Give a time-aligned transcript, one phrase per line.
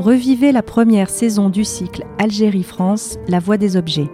[0.00, 4.08] Revivez la première saison du cycle Algérie-France, la voie des objets.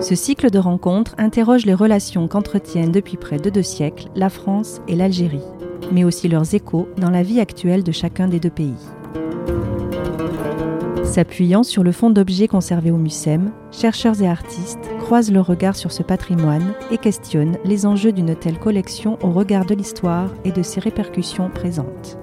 [0.00, 4.80] Ce cycle de rencontres interroge les relations qu'entretiennent depuis près de deux siècles la France
[4.88, 5.44] et l'Algérie,
[5.92, 8.72] mais aussi leurs échos dans la vie actuelle de chacun des deux pays.
[11.04, 15.92] S'appuyant sur le fond d'objets conservés au MUSEM, chercheurs et artistes croisent le regard sur
[15.92, 20.62] ce patrimoine et questionnent les enjeux d'une telle collection au regard de l'histoire et de
[20.62, 22.16] ses répercussions présentes.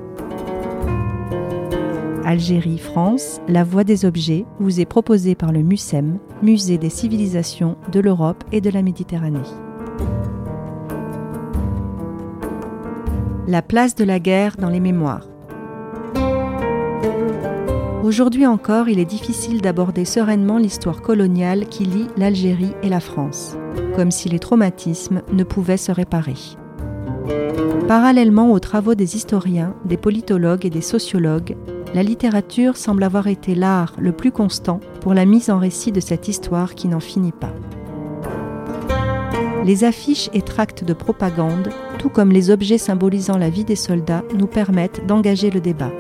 [2.32, 7.76] Algérie, France, La Voie des Objets vous est proposée par le MUSEM, Musée des civilisations
[7.92, 9.40] de l'Europe et de la Méditerranée.
[13.50, 15.28] La place de la guerre dans les mémoires.
[18.02, 23.58] Aujourd'hui encore, il est difficile d'aborder sereinement l'histoire coloniale qui lie l'Algérie et la France,
[23.98, 26.38] comme si les traumatismes ne pouvaient se réparer.
[27.90, 31.58] Parallèlement aux travaux des historiens, des politologues et des sociologues,
[31.94, 36.00] la littérature semble avoir été l'art le plus constant pour la mise en récit de
[36.00, 37.54] cette histoire qui n'en finit pas.
[39.66, 41.70] Les affiches et tracts de propagande,
[42.00, 45.92] tout comme les objets symbolisant la vie des soldats, nous permettent d'engager le débat.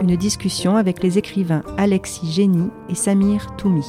[0.00, 3.84] Une discussion avec les écrivains Alexis Génie et Samir Toumi.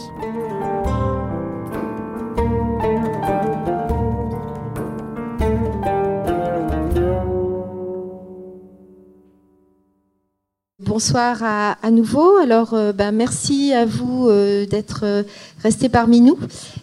[10.98, 12.38] Bonsoir à, nouveau.
[12.38, 15.22] Alors, euh, ben, merci à vous euh, d'être euh,
[15.62, 16.40] restés parmi nous.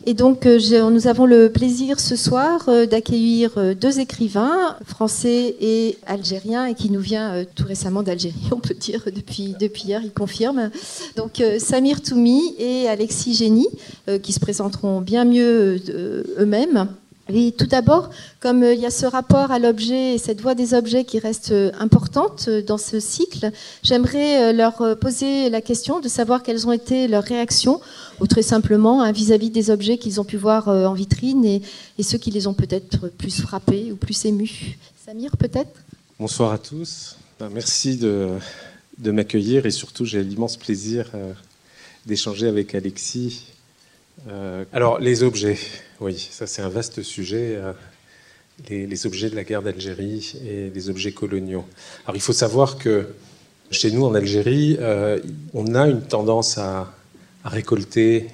[0.07, 6.75] Et donc, nous avons le plaisir ce soir d'accueillir deux écrivains, français et algériens, et
[6.75, 10.71] qui nous vient tout récemment d'Algérie, on peut dire, depuis, depuis hier, ils confirment.
[11.17, 13.69] Donc, Samir Toumi et Alexis Génie,
[14.23, 15.81] qui se présenteront bien mieux
[16.39, 16.89] eux-mêmes.
[17.33, 20.55] Et tout d'abord, comme euh, il y a ce rapport à l'objet et cette voie
[20.55, 23.51] des objets qui reste euh, importante euh, dans ce cycle,
[23.83, 27.81] j'aimerais leur poser la question de savoir quelles ont été leurs réactions,
[28.21, 31.63] ou très simplement hein, vis-à-vis des objets qu'ils ont pu voir en vitrine et,
[32.03, 34.77] ceux qui les ont peut-être plus frappés ou plus émus.
[35.05, 35.73] Samir, peut-être?
[36.19, 37.17] Bonsoir à tous.
[37.41, 41.11] Ben, merci de m'accueillir et surtout j'ai l'immense plaisir
[42.07, 43.54] d'échanger avec Alexis
[44.29, 45.59] euh, alors, les objets,
[46.01, 47.57] oui, ça c'est un vaste sujet.
[47.57, 47.73] Euh,
[48.69, 51.65] les, objets de la guerre d'Algérie et les objets coloniaux.
[52.05, 53.09] Alors, il faut savoir que
[53.71, 55.19] chez nous en Algérie, euh,
[55.55, 56.95] on a une tendance à,
[57.45, 58.29] récolter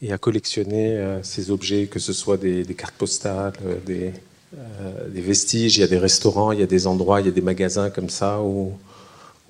[0.00, 3.54] et à collectionner ces objets, que ce soit des, cartes postales,
[3.84, 4.12] des,
[5.08, 5.78] des, vestiges.
[5.78, 7.90] Il y a des restaurants, il y a des endroits, il y a des magasins
[7.90, 8.78] comme ça où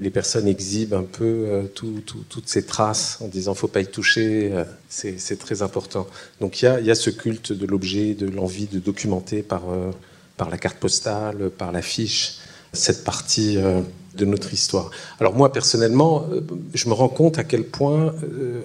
[0.00, 4.50] les personnes exhibent un peu euh, toutes ces traces en disant faut pas y toucher,
[4.52, 6.06] euh, c'est très important.
[6.40, 9.90] Donc il y a, ce culte de l'objet, de l'envie de documenter par, euh,
[10.38, 12.38] la carte postale, par l'affiche,
[12.72, 14.90] cette partie de notre histoire.
[15.18, 16.26] Alors moi personnellement,
[16.74, 18.14] je me rends compte à quel point,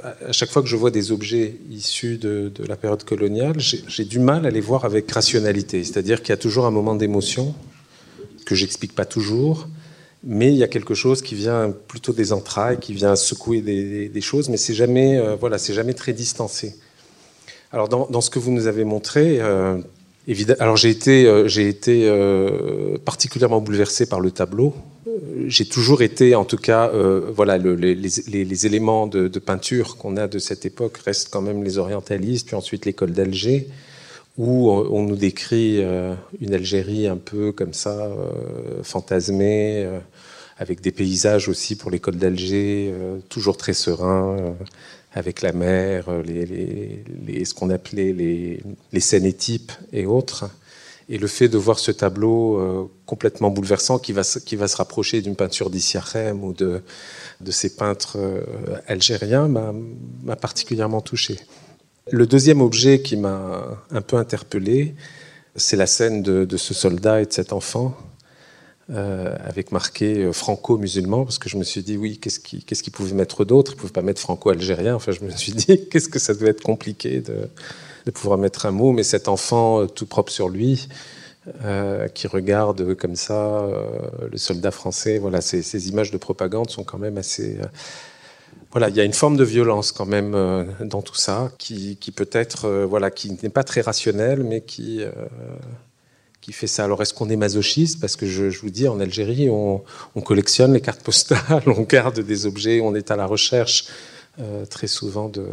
[0.03, 4.05] à chaque fois que je vois des objets issus de, de la période coloniale, j'ai
[4.05, 5.83] du mal à les voir avec rationalité.
[5.83, 7.55] C'est-à-dire qu'il y a toujours un moment d'émotion
[8.45, 9.67] que j'explique pas toujours
[10.23, 14.21] mais il y a quelque chose qui vient plutôt des entrailles, qui vient secouer des,
[14.21, 16.75] choses, mais c'est jamais, euh, voilà, c'est jamais très distancé.
[17.71, 19.77] Alors dans, ce que vous nous avez montré, euh,
[20.59, 22.07] alors j'ai été, euh, j'ai été
[23.03, 24.73] particulièrement bouleversé par le tableau.
[25.47, 26.89] J'ai toujours été, en tout cas,
[27.35, 31.77] voilà, les, éléments de, de peinture qu'on a de cette époque restent quand même les
[31.77, 33.67] orientalistes, puis ensuite l'école d'Alger
[34.37, 39.99] où on nous décrit euh, une Algérie un peu comme ça, euh, fantasmée, euh,
[40.57, 42.93] avec des paysages aussi pour l'école d'Alger,
[43.27, 44.55] toujours très serein,
[45.11, 48.61] avec la mer, les, ce qu'on appelait les,
[48.91, 50.49] les scènes et types et autres.
[51.09, 55.21] Et le fait de voir ce tableau complètement bouleversant qui va, qui va se rapprocher
[55.21, 56.83] d'une peinture d'Issiachem ou de,
[57.41, 58.19] de ces peintres
[58.87, 61.39] algériens m'a particulièrement touché.
[62.11, 64.93] Le deuxième objet qui m'a un peu interpellé,
[65.55, 67.95] c'est la scène de, ce soldat et de cet enfant,
[68.89, 72.91] euh, avec marqué euh, franco-musulman, parce que je me suis dit, oui, qu'est-ce qu'il qu
[72.91, 73.71] pouvait mettre d'autre?
[73.71, 74.95] Il ne pouvait pas mettre franco-algérien.
[74.95, 78.71] Enfin, je me suis dit, qu'est-ce que ça devait être compliqué de, pouvoir mettre un
[78.71, 80.89] mot, mais cet enfant euh, tout propre sur lui,
[82.13, 83.67] qui regarde comme ça
[84.31, 87.57] le soldat français, voilà, ces, images de propagande sont quand même assez
[88.73, 91.95] voilà, il y a une forme de violence quand même euh, dans tout ça, qui,
[92.15, 95.11] peut être, euh, voilà, qui n'est pas très rationnelle, mais qui, euh,
[96.41, 96.83] qui fait ça.
[96.83, 98.01] Alors, est-ce qu'on est masochiste?
[98.01, 99.83] Parce que je, vous dis, en Algérie, on,
[100.25, 103.85] collectionne les cartes postales, on garde des objets, on est à la recherche
[104.71, 105.45] très souvent de,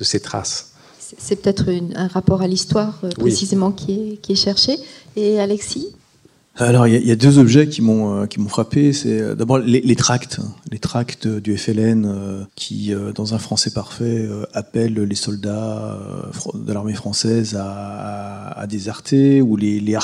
[0.00, 0.72] ces traces.
[0.98, 4.76] C'est peut-être un rapport à l'histoire précisément qui, est, qui est cherché.
[5.14, 5.94] Et Alexis?
[6.56, 8.92] Alors, il y, a deux objets qui m'ont euh, qui m'ont frappé.
[8.92, 10.38] C'est euh, d'abord les, tracts,
[10.70, 15.98] les tracts du FLN euh, qui, dans un français parfait, appellent les soldats
[16.52, 19.96] de l'armée française à, déserter, ou les, les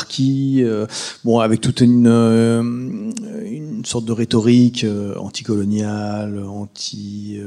[1.24, 4.84] bon, avec toute une une sorte de rhétorique
[5.16, 7.38] anticoloniale, anti,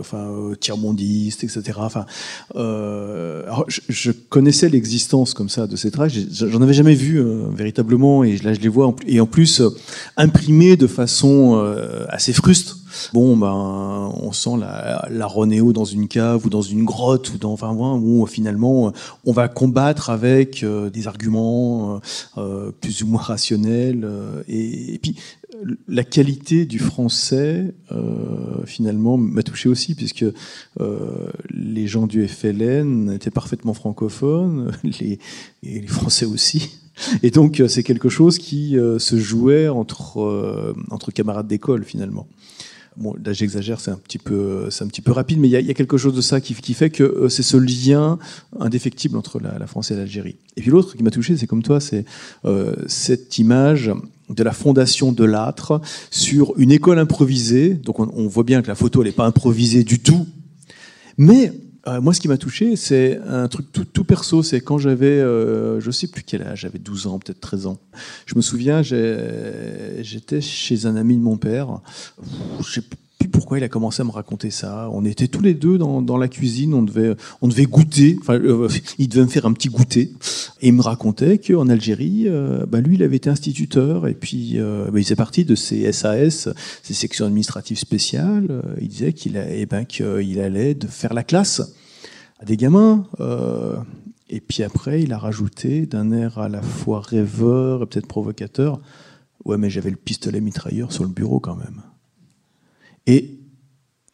[0.00, 0.28] enfin,
[0.58, 1.78] tiers-mondiste, etc.
[1.82, 2.06] Enfin,
[2.54, 6.14] je, je, connaissais l'existence comme ça de ces tracts.
[6.32, 7.22] J'en avais jamais vu
[7.54, 9.70] véritablement et là je les vois et en plus euh,
[10.16, 12.76] imprimés de façon euh, assez fruste.
[13.12, 17.38] Bon, ben, on sent la, la Ronéo dans une cave ou dans une grotte ou
[17.38, 18.92] dans, enfin, où finalement
[19.24, 22.00] on va combattre avec euh, des arguments
[22.80, 24.08] plus ou moins rationnels.
[24.48, 25.16] Et, puis
[25.86, 27.74] la qualité du français,
[28.64, 30.24] finalement, m'a touché aussi, puisque
[31.50, 35.18] les gens du FLN étaient parfaitement francophones, les,
[35.62, 36.70] et les Français aussi.
[37.22, 41.84] Et donc, euh, c'est quelque chose qui euh, se jouait entre, euh, entre camarades d'école,
[41.84, 42.26] finalement.
[42.96, 45.74] Bon, là, j'exagère, c'est un petit peu, un petit peu rapide, mais il y, a
[45.74, 48.18] quelque chose de ça qui, fait que c'est ce lien
[48.58, 50.36] indéfectible entre la, France et l'Algérie.
[50.56, 52.04] Et puis l'autre qui m'a touché, c'est comme toi, c'est
[52.88, 53.92] cette image
[54.30, 55.80] de la fondation de l'âtre
[56.10, 57.74] sur une école improvisée.
[57.74, 60.26] Donc on, on voit bien que la photo, elle n'est pas improvisée du tout,
[61.16, 61.52] mais
[61.86, 64.42] moi, ce qui m'a touché, c'est un truc tout, perso.
[64.42, 67.78] C'est quand j'avais, euh, je sais plus quel âge, j'avais 12 ans, peut-être 13 ans.
[68.26, 71.80] Je me souviens, j'étais chez un ami de mon père.
[72.62, 72.82] Sais
[73.38, 74.88] pourquoi il a commencé à me raconter ça.
[74.92, 78.16] On était tous les deux dans, la cuisine, on devait, on devait goûter.
[78.20, 78.68] Enfin, euh,
[78.98, 80.12] il devait me faire un petit goûter.
[80.60, 84.08] Et il me racontait qu'en Algérie, euh, bah, lui, il avait été instituteur.
[84.08, 86.48] Et puis, euh, bah, il faisait partie de ces SAS,
[86.82, 88.62] ces sections administratives spéciales.
[88.80, 91.62] Il disait qu'il eh ben, qu'il allait de faire la classe
[92.40, 93.06] à des gamins.
[94.28, 98.80] et puis après, il a rajouté d'un air à la fois rêveur et peut-être provocateur.
[99.44, 101.82] Ouais, mais j'avais le pistolet mitrailleur sur le bureau quand même.
[103.08, 103.40] Et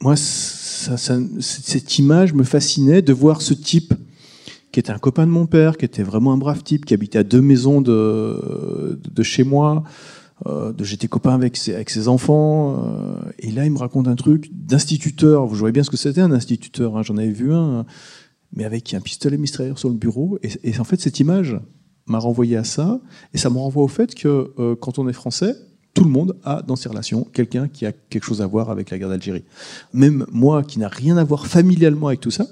[0.01, 3.93] moi, cette image me fascinait de voir ce type
[4.71, 7.19] qui était un copain de mon père, qui était vraiment un brave type, qui habitait
[7.19, 9.83] à deux maisons de, chez moi.
[10.47, 12.85] Euh, J'étais copain avec ses, enfants.
[12.85, 15.47] Euh, et là, il me raconte un truc d'instituteur.
[15.47, 16.97] Vous voyez bien ce que c'était un instituteur.
[16.97, 17.85] Hein, J'en avais vu un,
[18.53, 20.39] mais avec un pistolet mitrailleur sur le bureau.
[20.43, 21.59] Et, et en fait, cette image
[22.07, 23.01] m'a renvoyé à ça.
[23.33, 25.57] Et ça me renvoie au fait que euh, quand on est français,
[25.95, 28.91] tout le monde a dans ses relations quelqu'un qui a quelque chose à voir avec
[28.91, 29.45] la guerre d'Algérie.
[29.93, 32.47] Même moi qui n'a rien à voir familialement avec tout ça,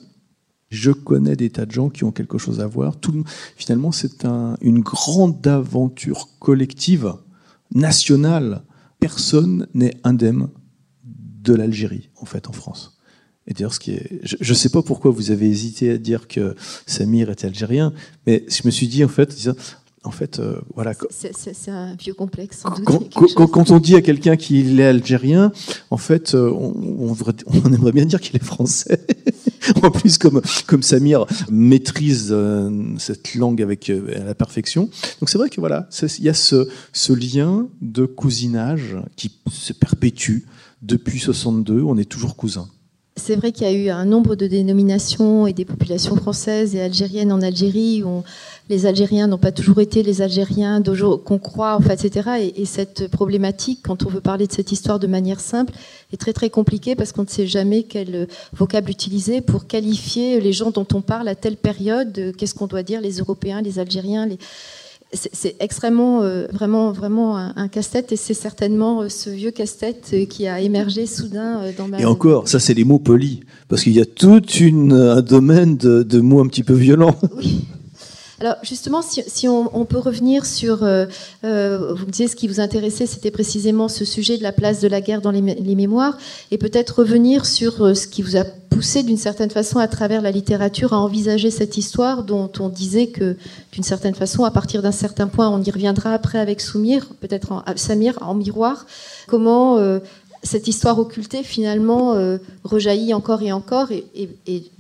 [0.70, 2.96] je connais des tas de gens qui ont quelque chose à voir.
[2.96, 3.24] Tout,
[3.56, 7.12] finalement, c'est un, une grande aventure collective,
[7.74, 8.62] nationale.
[8.98, 10.48] Personne n'est indemne
[11.04, 12.98] de l'Algérie, en fait, en France.
[13.46, 16.28] Et d'ailleurs, ce qui est, je ne sais pas pourquoi vous avez hésité à dire
[16.28, 16.54] que
[16.86, 17.92] Samir était algérien,
[18.26, 19.36] mais je me suis dit, en fait,
[20.04, 20.94] en fait, euh, voilà.
[21.10, 22.62] C'est un vieux complexe.
[22.64, 25.52] quand, on dit à quelqu'un qu'il est algérien,
[25.90, 27.14] en fait, euh, on,
[27.46, 29.06] on, aimerait bien dire qu'il est français.
[29.82, 34.90] en plus, comme, comme Samir maîtrise euh, cette langue avec à la perfection.
[35.20, 35.88] Donc c'est vrai que voilà,
[36.18, 40.40] il y a ce, ce lien de cousinage qui se perpétue
[40.82, 41.80] depuis 62.
[41.82, 42.68] On est toujours cousins.
[43.14, 46.80] C'est vrai qu'il y a eu un nombre de dénominations et des populations françaises et
[46.80, 48.22] algériennes en Algérie où
[48.70, 52.52] les Algériens n'ont pas toujours été les Algériens qu'on croit, etc.
[52.56, 55.74] Et, cette problématique, quand on veut parler de cette histoire de manière simple,
[56.12, 60.54] est très très compliquée parce qu'on ne sait jamais quel vocable utiliser pour qualifier les
[60.54, 62.32] gens dont on parle à telle période.
[62.38, 64.38] Qu'est-ce qu'on doit dire, les Européens, les Algériens, les
[65.14, 70.24] c'est extrêmement, euh, vraiment, vraiment un, casse-tête et c'est certainement euh, ce vieux casse-tête euh,
[70.24, 72.00] qui a émergé soudain dans ma.
[72.00, 75.76] Et encore, ça c'est les mots polis, parce qu'il y a tout une, un domaine
[75.76, 77.16] de, de, mots un petit peu violents.
[77.36, 77.64] Oui.
[78.42, 81.06] Alors justement, si, on, peut revenir sur, euh,
[81.44, 84.88] vous me disiez ce qui vous intéressait, c'était précisément ce sujet de la place de
[84.88, 85.40] la guerre dans les,
[85.76, 86.18] mémoires,
[86.50, 90.32] et peut-être revenir sur ce qui vous a poussé d'une certaine façon à travers la
[90.32, 93.36] littérature à envisager cette histoire dont on disait que
[93.70, 97.62] d'une certaine façon, à partir d'un certain point, on y reviendra après avec Soumir, peut-être
[97.76, 98.86] Samir en miroir,
[99.28, 100.00] comment euh,
[100.42, 104.28] cette histoire occultée finalement euh, rejaillit encore et encore et,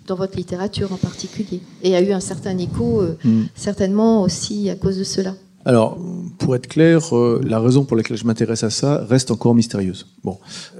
[0.06, 3.44] dans votre littérature en particulier et a eu un certain écho euh, mm.
[3.54, 5.34] certainement aussi à cause de cela.
[5.64, 5.96] Alors,
[6.38, 10.06] pour être clair, euh, la raison pour laquelle je m'intéresse à ça reste encore mystérieuse.
[10.24, 10.38] Bon,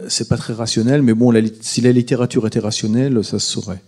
[0.09, 3.81] c'est pas très rationnel, mais bon, si la littérature était rationnelle, ça se saurait.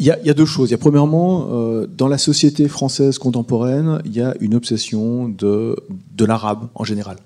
[0.00, 0.70] Il y a, deux choses.
[0.70, 5.28] Il y a premièrement, euh, dans la société française contemporaine, il y a une obsession
[5.28, 5.76] de,
[6.16, 7.18] de l'arabe en général.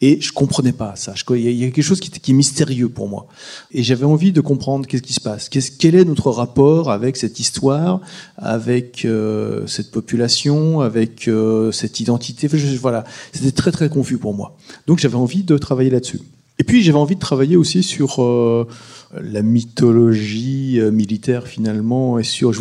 [0.00, 1.14] Et je comprenais pas ça.
[1.30, 3.26] Il y a quelque chose qui, est mystérieux pour moi.
[3.72, 5.48] Et j'avais envie de comprendre qu'est-ce qui se passe.
[5.50, 8.00] quel est notre rapport avec cette histoire,
[8.38, 12.48] avec euh, cette population, avec euh, cette identité?
[12.80, 13.04] voilà.
[13.32, 14.56] C'était très très confus pour moi.
[14.86, 16.20] Donc j'avais envie de travailler là-dessus.
[16.58, 18.66] Et puis j'avais envie de travailler aussi sur euh,
[19.12, 22.18] la mythologie militaire finalement.
[22.18, 22.52] Et sur,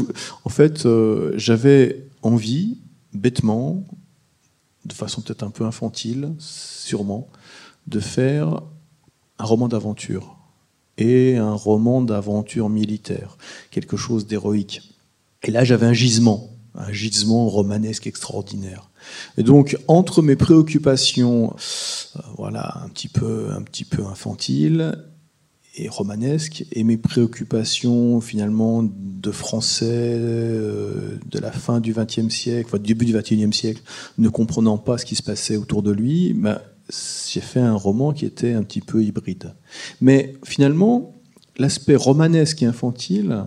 [0.44, 0.86] en fait,
[1.38, 2.78] j'avais envie,
[3.14, 3.86] bêtement,
[4.86, 7.30] de façon peut-être un peu infantile, sûrement,
[7.88, 8.62] de faire
[9.40, 10.38] un roman d'aventure
[10.98, 13.38] et un roman d'aventure militaire,
[13.72, 14.82] quelque chose d'héroïque.
[15.44, 18.90] Et là, j'avais un gisement, un gisement romanesque extraordinaire.
[19.38, 21.56] Et donc, entre mes préoccupations,
[22.16, 24.96] euh, voilà, un petit peu, un petit peu infantiles
[25.76, 32.68] et romanesque, et mes préoccupations finalement de français euh, de la fin du XXe siècle,
[32.68, 33.82] enfin, du début du XXIe siècle,
[34.18, 36.60] ne comprenant pas ce qui se passait autour de lui, ben,
[37.32, 39.54] j'ai fait un roman qui était un petit peu hybride.
[40.00, 41.16] Mais finalement,
[41.58, 43.46] l'aspect romanesque et infantile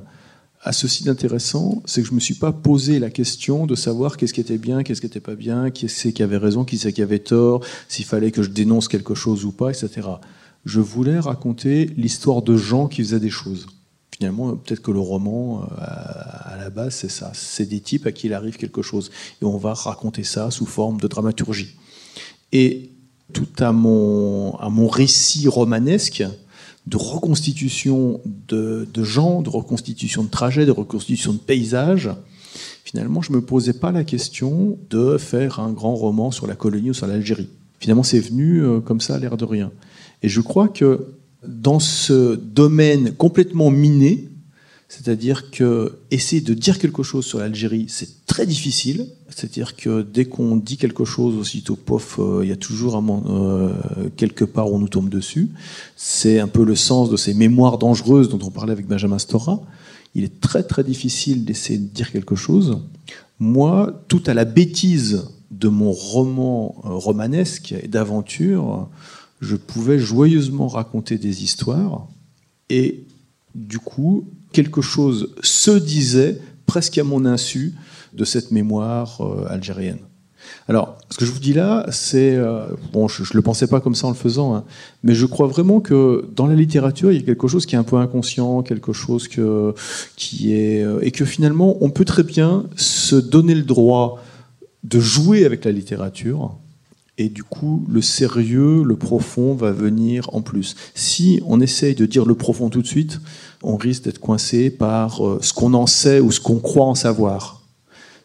[0.63, 4.17] a ceci d'intéressant, c'est que je ne me suis pas posé la question de savoir
[4.17, 6.77] qu'est-ce qui était bien, qu'est-ce qui n'était pas bien, qui c'est qui avait raison, qui
[6.77, 10.09] c'est qui avait tort, s'il fallait que je dénonce quelque chose ou pas, etc
[10.67, 13.67] je voulais raconter l'histoire de gens qui faisaient des choses.
[14.11, 17.31] Finalement, peut-être que le roman, euh, à la base, c'est ça.
[17.35, 19.11] C'est des types à qui il arrive quelque chose.
[19.41, 21.77] Et on va raconter ça sous forme de dramaturgie.
[22.51, 22.91] Et
[23.33, 26.25] tout à mon, à mon récit romanesque,
[26.87, 32.11] de reconstitution de, gens, de reconstitution de trajets, de reconstitution de paysages,
[32.85, 36.55] finalement, je ne me posais pas la question de faire un grand roman sur la
[36.55, 37.51] colonie ou sur l'Algérie.
[37.79, 39.71] Finalement, c'est venu euh, comme ça, à l'air de rien.
[40.27, 41.15] Et je crois que
[41.47, 44.29] dans ce domaine complètement miné,
[44.89, 49.07] c'est-à-dire que essayer de dire quelque chose sur l'Algérie, c'est très difficile.
[49.29, 53.73] C'est-à-dire que dès qu'on dit quelque chose, aussitôt, pof, euh, il y a toujours euh,
[54.17, 55.51] quelque part où on nous tombe dessus.
[55.95, 59.63] C'est un peu le sens de ces mémoires dangereuses dont on parlait avec Benjamin Stora.
[60.17, 62.81] Il est très très difficile d'essayer de dire quelque chose.
[63.39, 68.89] Moi, tout à la bêtise de mon roman euh, romanesque et d'aventure,
[69.41, 72.09] je pouvais joyeusement raconter des histoires
[72.71, 73.05] et
[73.55, 77.75] du coup, quelque chose se disait presque à mon insu
[78.13, 79.99] de cette mémoire euh, algérienne.
[80.69, 83.81] Alors, ce que je vous dis là, c'est euh, bon, je, ne le pensais pas
[83.81, 84.65] comme ça en le faisant, hein,
[85.03, 87.79] mais je crois vraiment que dans la littérature, il y a quelque chose qui est
[87.79, 92.67] un peu inconscient, quelque chose qui est euh, et que finalement, on peut très bien
[92.77, 94.23] se donner le droit
[94.85, 96.57] de jouer avec la littérature
[97.19, 100.77] et du coup, le sérieux, le profond va venir en plus.
[100.95, 103.21] Si on essaye de dire le profond tout de suite,
[103.63, 106.95] on risque d'être coincé par euh, ce qu'on en sait ou ce qu'on croit en
[106.95, 107.63] savoir.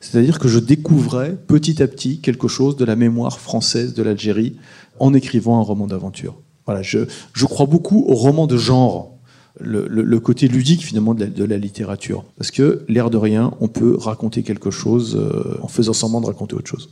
[0.02, 4.58] C'est-à-dire que je découvrais petit à petit quelque chose de la mémoire française de l'Algérie
[5.00, 6.36] en écrivant un roman d'aventure.
[6.66, 7.00] Voilà, je,
[7.34, 9.16] je, crois beaucoup au roman de genre,
[9.60, 12.24] le, le, côté ludique finalement de la, littérature.
[12.38, 16.28] Parce que, l'air de rien, on peut raconter quelque chose euh, en faisant semblant de
[16.28, 16.90] raconter autre chose.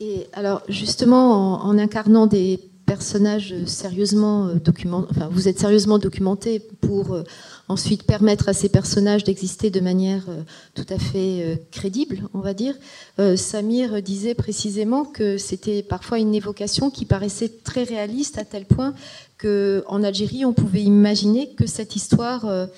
[0.00, 6.60] Et alors, justement, en, incarnant des personnages sérieusement euh, documentés, enfin, vous êtes sérieusement documenté
[6.80, 7.24] pour euh,
[7.68, 10.42] ensuite permettre à ces personnages d'exister de manière euh,
[10.74, 12.74] tout à fait crédible, on va dire.
[13.36, 18.94] Samir disait précisément que c'était parfois une évocation qui paraissait très réaliste à tel point
[19.38, 22.68] qu'en Algérie, on pouvait imaginer que cette histoire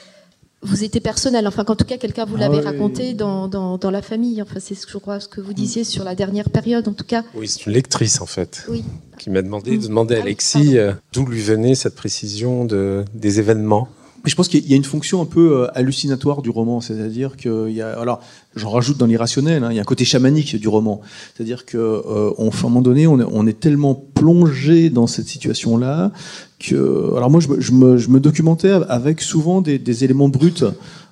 [0.62, 3.90] vous étiez personnel, enfin qu'en tout cas quelqu'un vous l'avait ah raconté dans, dans, dans,
[3.90, 4.42] la famille.
[4.42, 6.92] Enfin c'est ce que je crois ce que vous disiez sur la dernière période en
[6.92, 7.24] tout cas.
[7.34, 8.64] Oui, c'est une lectrice en fait.
[8.68, 8.84] Oui.
[9.18, 13.04] Qui m'a demandé de demander à ah Alexis euh, d'où lui venait cette précision de,
[13.14, 13.88] des événements.
[14.24, 17.70] Je pense qu'il y a une fonction un peu euh, hallucinatoire du roman, c'est-à-dire qu'il
[17.70, 18.20] y a, alors
[18.56, 21.00] j'en rajoute dans l'irrationnel, hein, il y a un côté chamanique du roman,
[21.34, 26.12] c'est-à-dire que euh, on, un moment donné, on est, tellement plongé dans cette situation-là
[26.58, 30.64] que, alors moi je me, documentais avec souvent des éléments bruts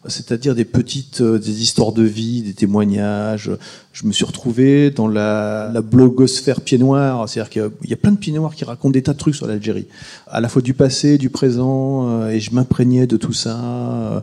[0.09, 3.51] c'est-à-dire des petites euh, des histoires de vie, des témoignages.
[3.93, 8.19] Je me suis retrouvé dans la, blogosphère pied noir, c'est-à-dire qu'il y a plein de
[8.19, 9.87] pieds noirs qui racontent des tas de trucs sur l'Algérie,
[10.29, 13.59] à la fois du passé, du présent, euh, et je m'imprégnais de tout ça.
[13.59, 14.21] Euh,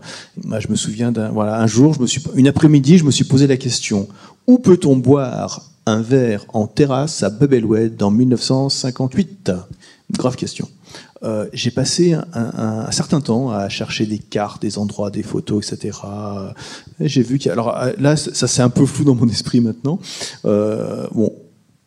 [0.60, 1.96] je me souviens d'un jour,
[2.36, 4.08] une après-midi, je me suis posé la question
[4.48, 9.52] où peut-on boire un verre en terrasse à Bebelwed en 1958
[10.12, 10.70] Grave question.
[11.24, 15.98] Euh, j'ai passé un, certain temps à chercher des cartes, des endroits, des photos, etc.
[17.00, 20.00] J'ai vu qu'il alors euh, là, ça c'est un peu flou dans mon esprit maintenant.
[20.46, 21.34] Euh, bon,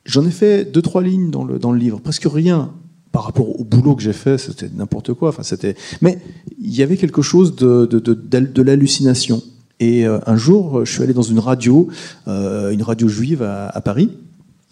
[0.04, 2.72] j'en ai fait deux trois lignes dans le dans le livre, presque rien
[3.12, 5.30] par rapport au boulot que j'ai fait, c'était n'importe quoi.
[5.30, 6.18] Enfin, c'était, mais
[6.58, 9.42] il y avait quelque chose de de, de, de l'hallucination.
[9.78, 11.88] Et un jour, je suis allé dans une radio,
[12.26, 14.10] une radio juive à Paris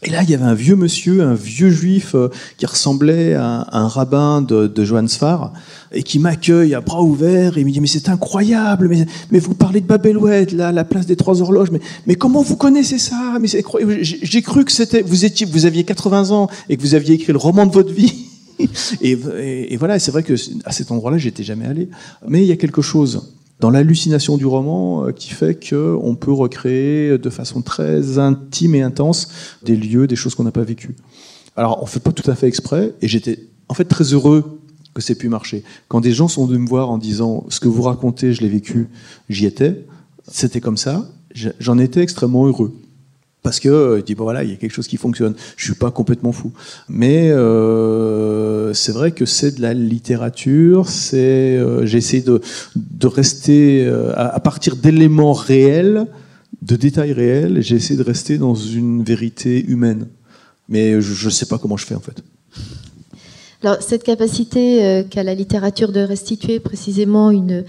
[0.04, 3.66] Et là, il y avait un vieux monsieur, un vieux juif euh, qui ressemblait à
[3.73, 5.54] un rabbin de, de Johannesfar
[5.92, 9.54] et qui m'accueille à bras ouverts et me dit mais c'est incroyable, mais, mais vous
[9.54, 13.38] parlez de Babelwed, là, la place des trois horloges, mais, mais comment vous connaissez ça?
[13.40, 13.49] Mais
[14.02, 17.32] j'ai cru que c'était vous étiez, vous aviez 80 ans et que vous aviez écrit
[17.32, 18.26] le roman de votre vie.
[19.00, 19.16] et,
[19.73, 20.34] et, voilà, c'est vrai que
[20.64, 21.88] à cet endroit-là, j'étais jamais allé.
[22.28, 26.32] Mais il y a quelque chose dans l'hallucination du roman euh, qui fait qu'on peut
[26.32, 29.28] recréer de façon très intime et intense
[29.62, 30.96] des lieux, des choses qu'on n'a pas vécues.
[31.56, 34.61] Alors, on fait pas tout à fait exprès, et j'étais en fait très heureux
[34.92, 35.62] que c'est pu marcher.
[35.88, 38.49] Quand des gens sont venus me voir en disant ce que vous racontez, je l'ai
[38.49, 38.88] vécu,
[39.28, 39.84] j'y étais,
[40.28, 41.08] c'était comme ça,
[41.58, 42.73] j'en étais extrêmement heureux
[43.44, 45.34] parce que euh, dit bon voilà il y a quelque chose qui fonctionne.
[45.56, 46.50] Je suis pas complètement fou.
[46.88, 52.40] Mais euh, c'est vrai que c'est de la littérature c'est euh, j'ai essayé de,
[52.74, 56.06] de rester euh, à, partir d'éléments réels
[56.62, 60.08] de détails réels j'ai essayé de rester dans une vérité humaine.
[60.70, 62.24] Mais je ne sais pas comment je fais en fait.
[63.62, 67.64] Alors cette capacité qu'a la littérature de restituer précisément une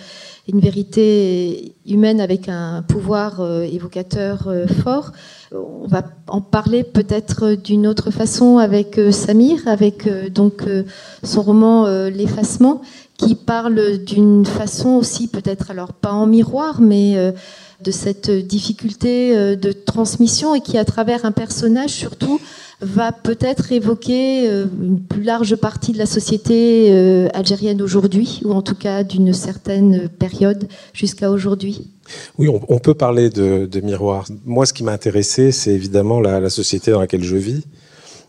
[0.47, 4.47] une vérité humaine avec un pouvoir évocateur
[4.83, 5.11] fort.
[5.51, 10.83] On va en parler peut-être d'une autre façon avec euh, Samir, avec euh, donc euh,
[11.23, 12.81] son roman L'effacement,
[13.17, 17.33] qui parle d'une façon aussi peut-être alors pas en miroir, mais
[17.81, 22.39] de cette difficulté de transmission et qui à travers un personnage surtout
[22.85, 28.75] va peut-être évoquer une plus large partie de la société algérienne aujourd'hui, ou en tout
[28.75, 31.89] cas d'une certaine période jusqu'à aujourd'hui?
[32.37, 34.25] Oui, on, peut parler de, miroir.
[34.45, 37.63] Moi, ce qui m'a intéressé, c'est évidemment la, société dans laquelle je vis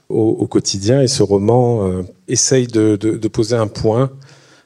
[0.08, 1.02] au, quotidien.
[1.02, 4.10] Et ce roman euh, essaye de, poser un point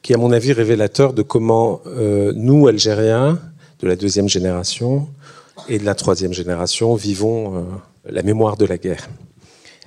[0.03, 3.39] qui est, à mon avis, révélateur de comment euh, nous, Algériens,
[3.81, 5.09] de la deuxième génération
[5.69, 7.61] et de la troisième génération, vivons euh,
[8.09, 9.09] la mémoire de la guerre.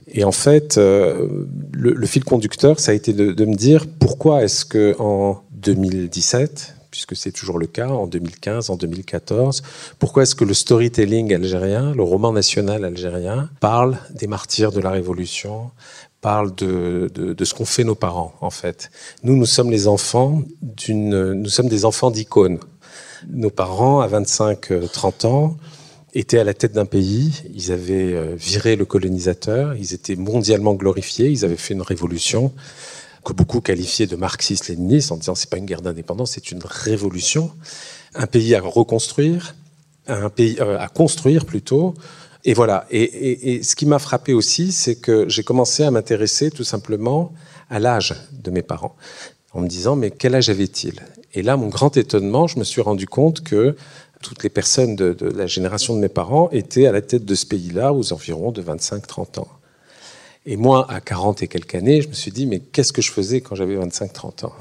[0.08, 4.96] Et en fait, le, fil conducteur, ça a été de, me dire pourquoi est-ce que
[5.00, 9.64] en 2017, puisque c'est toujours le cas en 2015, en 2014.
[9.98, 14.92] Pourquoi est-ce que le storytelling algérien, le roman national algérien, parle des martyrs de la
[14.92, 15.72] Révolution,
[16.22, 18.92] parle de, de, ce qu'ont fait nos parents, en fait?
[19.24, 22.60] Nous, nous sommes les enfants d'une, nous sommes des enfants d'icônes.
[23.28, 25.58] Nos parents, à 25-30 ans,
[26.14, 30.76] étaient à la tête d'un pays, ils avaient euh, viré le colonisateur, ils étaient mondialement
[30.76, 32.54] glorifiés, ils avaient fait une révolution
[33.24, 37.52] que beaucoup qualifiaient de marxiste-léniniste en disant c'est pas une guerre d'indépendance, c'est une révolution,
[38.16, 39.56] un pays à reconstruire,
[40.08, 41.96] un pays euh, à construire plutôt.
[42.46, 42.86] Et voilà.
[42.92, 47.34] Et, et ce qui m'a frappé aussi, c'est que j'ai commencé à m'intéresser tout simplement
[47.70, 48.96] à l'âge de mes parents,
[49.54, 51.00] en me disant mais quel âge avaient-ils
[51.34, 53.76] Et là, mon grand étonnement, je me suis rendu compte que
[54.24, 57.46] toutes les personnes de, la génération de mes parents étaient à la tête de ce
[57.46, 59.48] pays-là aux environs de 25-30 ans.
[60.46, 63.12] Et moi, à 40 et quelques années, je me suis dit, mais qu'est-ce que je
[63.12, 64.54] faisais quand j'avais 25-30 ans?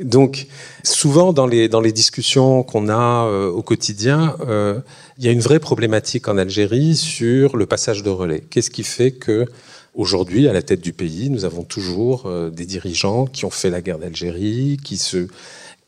[0.00, 0.46] Donc,
[0.82, 4.80] souvent dans les, dans les discussions qu'on a euh, au quotidien, euh,
[5.18, 8.42] il y a une vraie problématique en Algérie sur le passage de relais.
[8.50, 9.46] Qu'est-ce qui fait que
[9.94, 13.70] aujourd'hui, à la tête du pays, nous avons toujours euh, des dirigeants qui ont fait
[13.70, 15.28] la guerre d'Algérie, qui se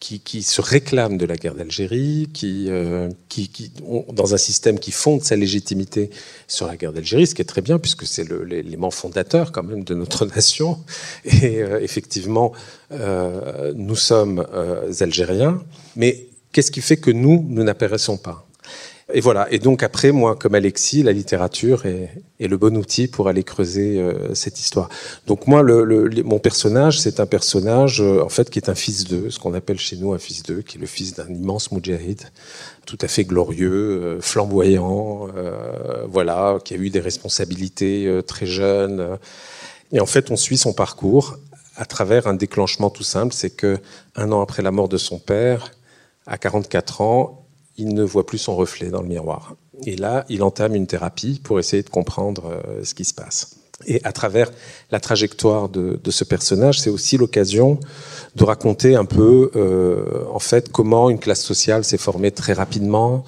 [0.00, 3.72] qui, qui, se réclament de la guerre d'Algérie, qui, euh, qui, qui
[4.12, 6.10] dans un système qui fonde sa légitimité
[6.46, 9.84] sur la guerre d'Algérie, ce qui est très bien puisque c'est l'élément fondateur quand même
[9.84, 10.78] de notre nation.
[11.24, 12.52] Et euh, effectivement,
[12.92, 15.62] euh, nous sommes euh, algériens,
[15.96, 18.47] mais qu'est-ce qui fait que nous, nous n'apparaissons pas?
[19.12, 19.50] Et voilà.
[19.50, 23.98] Et donc après, moi, comme Alexis, la littérature est, le bon outil pour aller creuser
[23.98, 24.90] euh, cette histoire.
[25.26, 29.30] Donc moi, mon personnage, c'est un personnage euh, en fait qui est un fils d'eux,
[29.30, 32.22] ce qu'on appelle chez nous un fils d'eux, qui est le fils d'un immense moudjahid,
[32.84, 35.28] tout à fait glorieux, euh, flamboyant,
[36.06, 39.18] voilà, qui a eu des responsabilités très jeunes.
[39.92, 41.38] Et en fait, on suit son parcours
[41.76, 43.78] à travers un déclenchement tout simple, c'est que
[44.16, 45.70] un an après la mort de son père,
[46.26, 47.37] à 44 ans,
[47.78, 49.54] il ne voit plus son reflet dans le miroir.
[49.86, 53.56] Et là, il entame une thérapie pour essayer de comprendre euh, ce qui se passe.
[53.86, 54.50] Et à travers
[54.90, 57.78] la trajectoire de, ce personnage, c'est aussi l'occasion
[58.34, 63.24] de raconter un peu, euh, en fait, comment une classe sociale s'est formée très rapidement,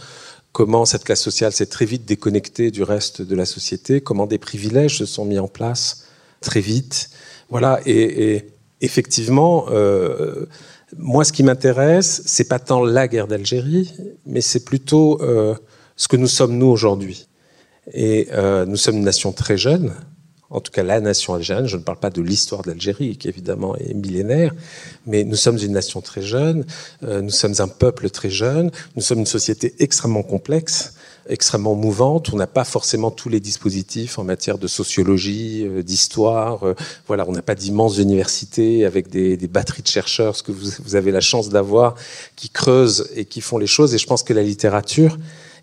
[0.50, 4.38] comment cette classe sociale s'est très vite déconnectée du reste de la société, comment des
[4.38, 6.06] privilèges se sont mis en place
[6.40, 7.10] très vite.
[7.48, 8.46] Voilà, et,
[8.80, 10.46] effectivement, euh,
[10.96, 13.94] moi, ce qui m'intéresse, c'est pas tant la guerre d'Algérie,
[14.26, 15.54] mais c'est plutôt euh,
[15.96, 17.28] ce que nous sommes nous aujourd'hui.
[17.92, 19.92] Et euh, nous sommes une nation très jeune,
[20.50, 23.28] en tout cas la nation algérienne, je ne parle pas de l'histoire de l'Algérie, qui
[23.28, 24.52] évidemment est millénaire,
[25.06, 26.64] mais nous sommes une nation très jeune,
[27.04, 30.94] euh, nous sommes un peuple très jeune, nous sommes une société extrêmement complexe,
[31.28, 32.32] extrêmement mouvante.
[32.32, 36.64] On n'a pas forcément tous les dispositifs en matière de sociologie, euh, d'histoire.
[36.64, 36.74] Euh,
[37.06, 41.10] voilà, on n'a pas d'immenses universités avec des, batteries de chercheurs, ce que vous avez
[41.10, 41.94] la chance d'avoir,
[42.36, 43.94] qui creusent et qui font les choses.
[43.94, 45.16] Et je pense que la littérature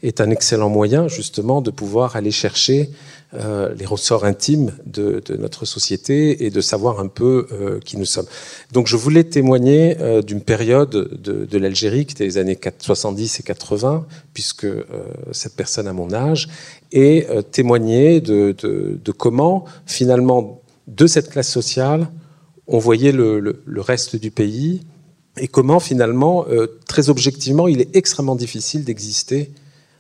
[0.04, 2.90] est un excellent moyen justement de pouvoir aller chercher
[3.34, 8.06] euh, les ressorts intimes de, notre société et de savoir un peu euh, qui nous
[8.06, 8.26] sommes.
[8.72, 13.44] Donc je voulais témoigner euh, d'une période de, l'Algérie qui était les années 70 et
[13.44, 14.68] 80, puisque
[15.32, 16.48] cette personne a mon âge,
[16.94, 18.56] et témoigner de,
[19.18, 22.08] comment finalement de cette classe sociale
[22.68, 24.84] on voyait le reste du pays
[25.38, 26.46] et comment finalement,
[26.88, 29.52] très objectivement, il est extrêmement difficile d'exister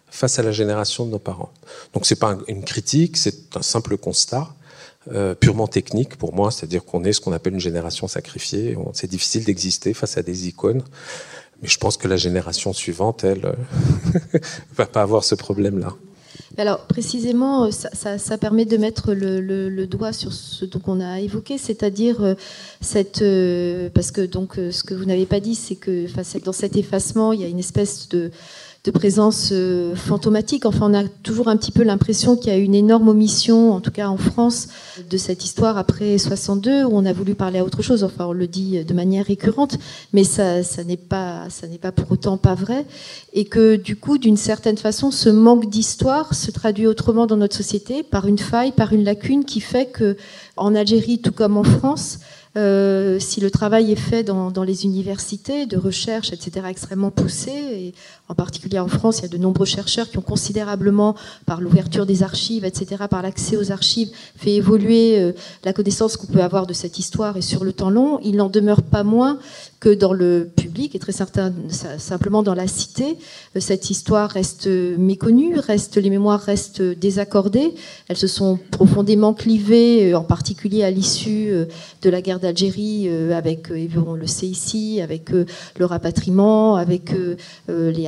[0.10, 1.52] face à la génération de nos parents.
[1.94, 4.48] Donc c'est pas une critique, c'est un simple constat.
[5.14, 8.78] Euh, purement technique pour moi, c'est-à-dire qu'on est ce qu'on appelle une génération sacrifiée.
[8.92, 10.84] C'est difficile d'exister face à des icônes,
[11.62, 14.40] mais je pense que la génération suivante, elle, euh,
[14.76, 15.94] va pas avoir ce problème-là.
[16.58, 22.24] Alors précisément, ça, ça, permet de mettre le, doigt sur ce qu'on a évoqué, c'est-à-dire
[22.24, 22.34] euh,
[22.82, 26.08] cette, euh, parce que donc euh, ce que vous n'avez pas dit, c'est que
[26.44, 28.32] dans cet effacement, il y a une espèce de
[28.88, 30.66] de présence euh, fantomatique.
[30.66, 33.82] Enfin, on a toujours un petit peu l'impression qu'il y a une énorme omission, en
[33.82, 34.70] tout cas en France,
[35.10, 38.06] de cette histoire après 62, où on a voulu parler à autre chose.
[38.06, 39.78] Enfin, on le dit de manière récurrente,
[40.14, 42.86] mais ça, n'est pas, ça n'est pas pour autant pas vrai.
[43.34, 47.58] Et que du coup, d'une certaine façon, ce manque d'histoire se traduit autrement dans notre
[47.58, 50.16] société par une faille, par une lacune qui fait que,
[50.56, 52.20] en Algérie, tout comme en France,
[52.58, 57.52] euh, si le travail est fait dans, dans, les universités de recherche, etc., extrêmement poussé,
[57.52, 57.94] et
[58.30, 62.06] en particulier en France, il y a de nombreux chercheurs qui ont considérablement, par l'ouverture
[62.06, 65.32] des archives, etc., par l'accès aux archives, fait évoluer euh,
[65.64, 68.20] la connaissance qu'on peut avoir de cette histoire et sur le temps long.
[68.24, 69.40] Il n'en demeure pas moins
[69.80, 71.54] que dans le public et très certain,
[72.00, 73.18] simplement dans la cité,
[73.56, 77.76] euh, cette histoire reste méconnue, reste, les mémoires restent désaccordées.
[78.10, 81.52] Elles se sont profondément clivées, euh, en particulier à l'issue
[82.02, 87.14] de la guerre d'Algérie, avec, on le sait ici, avec le rapatriement, avec
[87.68, 88.08] les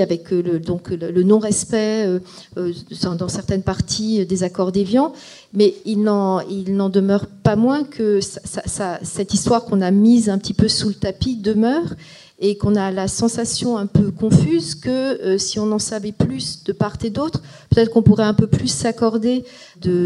[0.00, 2.20] avec euh, le, donc le non-respect euh,
[2.56, 2.72] euh,
[3.18, 5.12] dans certaines parties des accords d'Évian.
[5.52, 10.68] Mais il n'en demeure pas moins que cette histoire qu'on a mise un petit peu
[10.68, 11.94] sous le tapis demeure
[12.40, 16.72] et qu'on a la sensation un peu confuse que si on en savait plus de
[16.72, 19.44] part et d'autre, peut-être qu'on pourrait un peu plus s'accorder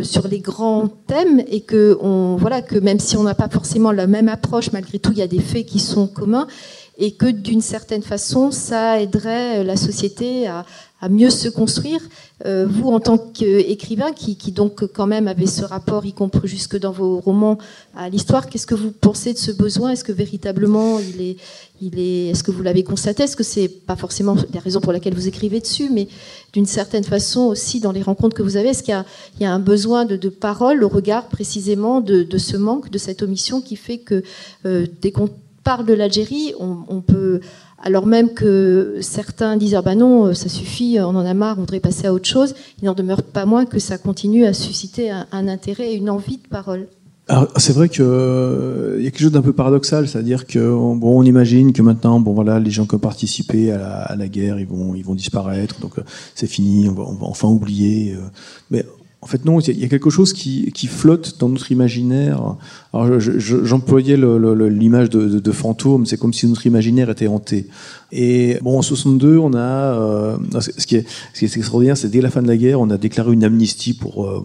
[0.03, 1.99] sur les grands thèmes et que,
[2.39, 5.23] voilà, que même si on n'a pas forcément la même approche, malgré tout, il y
[5.23, 6.47] a des faits qui sont communs
[6.99, 10.65] et que d'une certaine façon, ça aiderait la société à,
[11.09, 12.01] mieux se construire.
[12.47, 16.79] Euh, vous, en tant qu'écrivain, qui, donc quand même avait ce rapport, y compris jusque
[16.79, 17.59] dans vos romans,
[17.97, 19.91] à l'histoire, qu'est-ce que vous pensez de ce besoin?
[19.91, 23.25] Est-ce que véritablement il est, est-ce que vous l'avez constaté?
[23.25, 26.07] Est-ce que c'est pas forcément la raison pour laquelle vous écrivez dessus, mais
[26.53, 28.95] d'une certaine façon aussi dans les rencontres que vous avez, est-ce qu'il
[29.41, 33.23] y a, un besoin de, parole au regard précisément de, de, ce manque, de cette
[33.23, 34.23] omission qui fait que
[34.67, 35.31] euh, dès qu'on
[35.65, 37.41] parle de l'Algérie, on, peut
[37.83, 41.57] alors même que certains disent ah ben non, euh, ça suffit, on en a marre,
[41.59, 44.53] on voudrait passer à autre chose, il n'en demeure pas moins que ça continue à
[44.53, 46.87] susciter un, intérêt et une envie de parole.
[47.57, 51.23] C'est vrai qu'il euh, y a quelque chose d'un peu paradoxal, c'est-à-dire que bon, on
[51.23, 54.95] imagine que maintenant, bon voilà, les gens qui ont participé à la, guerre, ils vont,
[54.95, 56.03] ils vont disparaître, donc euh,
[56.35, 58.17] c'est fini, on va, on va, enfin oublier.
[58.71, 58.85] mais
[59.23, 62.57] en fait, non, il y a quelque chose qui, flotte dans notre imaginaire.
[62.93, 67.69] Alors, j'employais l'image de, fantôme, c'est comme si notre imaginaire était hanté.
[68.11, 71.07] Et bon, en 62, on a, euh, ce, qui est,
[71.41, 74.45] extraordinaire, c'est dès la fin de la guerre, on a déclaré une amnistie pour euh,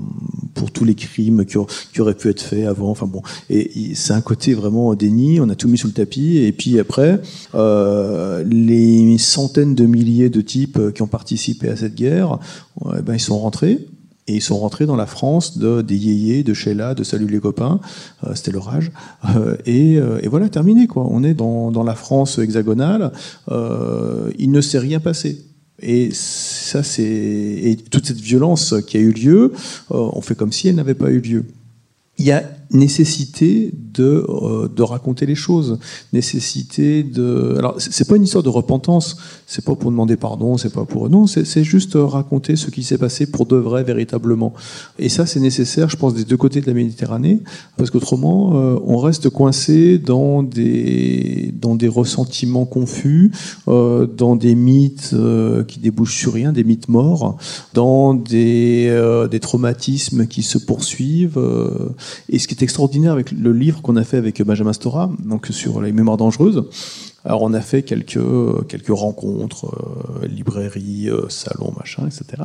[0.73, 1.57] tous les crimes qui,
[1.99, 2.91] auraient pu être faits avant.
[2.91, 5.39] Enfin bon, et, c'est un côté vraiment déni.
[5.41, 6.37] On a tout mis sous le tapis.
[6.37, 7.19] Et puis après,
[7.55, 12.37] euh, les centaines de milliers de types qui ont participé à cette guerre,
[12.85, 13.87] ben, ils sont rentrés.
[14.27, 17.39] Et ils sont rentrés dans la France de, des yéyés, de Sheila, de Salut les
[17.39, 17.79] copains,
[18.25, 18.91] euh, c'était l'orage.
[19.35, 21.07] Euh, et, euh, et, voilà, terminé quoi.
[21.09, 23.11] On est dans, dans la France hexagonale.
[23.49, 25.45] Euh, il ne s'est rien passé.
[25.81, 29.53] Et ça, c'est et toute cette violence qui a eu lieu,
[29.91, 31.45] euh, on fait comme si elle n'avait pas eu lieu.
[32.71, 35.79] Nécessité de, euh, de raconter les choses,
[36.13, 37.55] nécessité de.
[37.57, 41.09] Alors, c'est pas une histoire de repentance, c'est pas pour demander pardon, c'est pas pour.
[41.09, 44.53] Non, c'est juste raconter ce qui s'est passé pour de vrai, véritablement.
[44.99, 47.41] Et ça, c'est nécessaire, je pense, des deux côtés de la Méditerranée,
[47.77, 53.31] parce qu'autrement, euh, on reste coincé dans des, dans des ressentiments confus,
[53.67, 55.15] euh, dans des mythes
[55.67, 57.37] qui débouchent sur rien, des mythes morts,
[57.73, 61.39] dans des, des traumatismes qui se poursuivent.
[62.29, 65.47] et ce qui est extraordinaire avec le livre qu'on a fait avec Benjamin Stora, donc
[65.47, 66.65] sur les mémoires dangereuses.
[67.25, 68.19] Alors on a fait quelques,
[68.67, 69.65] quelques rencontres,
[70.23, 72.43] euh, librairies, euh, salons, machin, etc.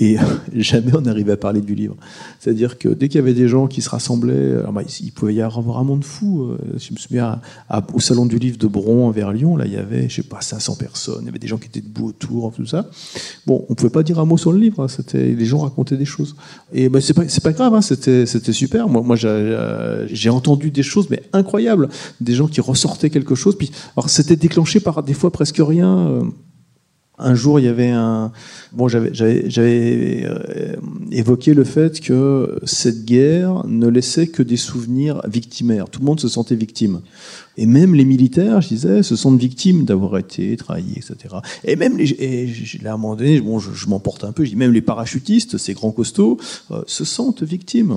[0.00, 0.16] Et
[0.54, 1.94] jamais on n'arrivait à parler du livre.
[2.40, 5.34] C'est-à-dire que dès qu'il y avait des gens qui se rassemblaient, alors bah, il pouvait
[5.34, 6.44] y avoir un monde fou.
[6.44, 7.40] Euh, je me souviens
[7.92, 10.40] au salon du livre de Bron vers Lyon, là il y avait, je sais pas,
[10.40, 11.20] 500 personnes.
[11.22, 12.88] Il y avait des gens qui étaient debout autour, tout ça.
[13.46, 14.82] Bon, on pouvait pas dire un mot sur le livre.
[14.82, 16.34] Hein, les gens racontaient des choses.
[16.72, 17.74] Et bah, c'est pas grave.
[17.74, 18.88] Hein, c'était super.
[18.88, 21.88] Moi j'ai entendu des choses mais incroyables,
[22.20, 23.56] des gens qui ressortaient quelque chose.
[23.96, 25.98] Alors c'était déclenché par des fois presque rien.
[25.98, 26.22] Euh,
[27.20, 28.32] un jour, il y avait un.
[28.72, 30.76] Bon, j'avais euh,
[31.10, 35.88] évoqué le fait que cette guerre ne laissait que des souvenirs victimaires.
[35.88, 37.00] Tout le monde se sentait victime.
[37.56, 41.36] Et même les militaires, je disais, se sentent victimes d'avoir été trahis, etc.
[41.64, 42.48] Et même les, et
[42.84, 45.74] à un moment donné, bon, je, m'emporte un peu, je dis même les parachutistes, ces
[45.74, 46.38] grands costauds,
[46.70, 47.96] euh, se sentent victimes.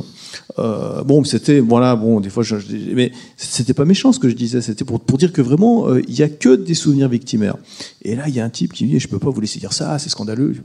[0.60, 2.56] Euh, bon, c'était, voilà, bon, des fois, je,
[2.94, 6.02] mais c'était pas méchant ce que je disais, c'était pour, pour dire que vraiment, euh,
[6.08, 7.58] il y a que des souvenirs victimaires.
[8.02, 9.60] Et là, il y a un type qui me dit, je peux pas vous laisser
[9.60, 10.56] dire ça, c'est scandaleux,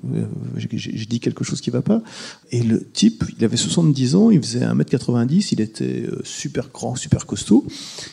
[0.56, 2.02] je dis quelque chose qui va pas.
[2.50, 7.26] Et le type, il avait 70 ans, il faisait 1m90, il était super grand, super
[7.26, 7.64] costaud.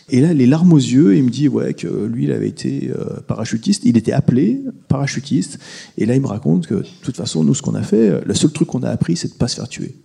[0.10, 2.48] Et là, les larmes aux yeux et il me dit ouais que lui il avait
[2.48, 5.60] été euh, parachutiste, il était appelé parachutiste
[5.98, 8.34] et là il me raconte que de toute façon nous ce qu'on a fait, le
[8.34, 9.96] seul truc qu'on a appris c'est de pas se faire tuer.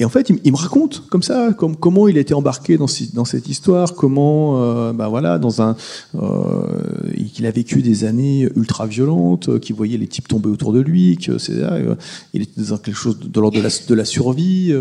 [0.00, 2.86] Et en fait, il, me raconte comme ça, comme, comment il a été embarqué dans,
[2.86, 5.76] cette histoire, comment, euh, ben voilà, dans un,
[6.14, 6.62] euh,
[7.34, 11.16] qu'il a vécu des années ultra violentes, qu'il voyait les types tomber autour de lui,
[11.16, 11.60] que c'est,
[12.32, 14.72] il était dans quelque chose de l'ordre de la, survie.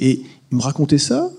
[0.00, 1.30] et il me racontait ça.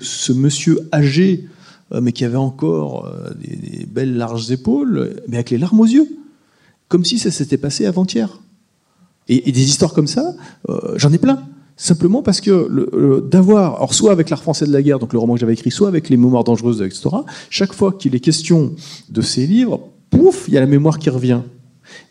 [0.00, 1.48] Ce monsieur âgé euh,
[1.90, 6.08] mais qui avait encore euh, des, belles larges épaules, mais avec les larmes aux yeux,
[6.88, 8.40] comme si ça s'était passé avant-hier.
[9.28, 10.34] Et, des histoires comme ça,
[10.68, 11.42] euh, j'en ai plein.
[11.76, 15.40] Simplement parce que d'avoir, soit avec l'art français de la guerre, donc le roman que
[15.40, 18.74] j'avais écrit, soit avec les mémoires dangereuses Stora, chaque fois qu'il est question
[19.10, 21.40] de ces livres, pouf, il y a la mémoire qui revient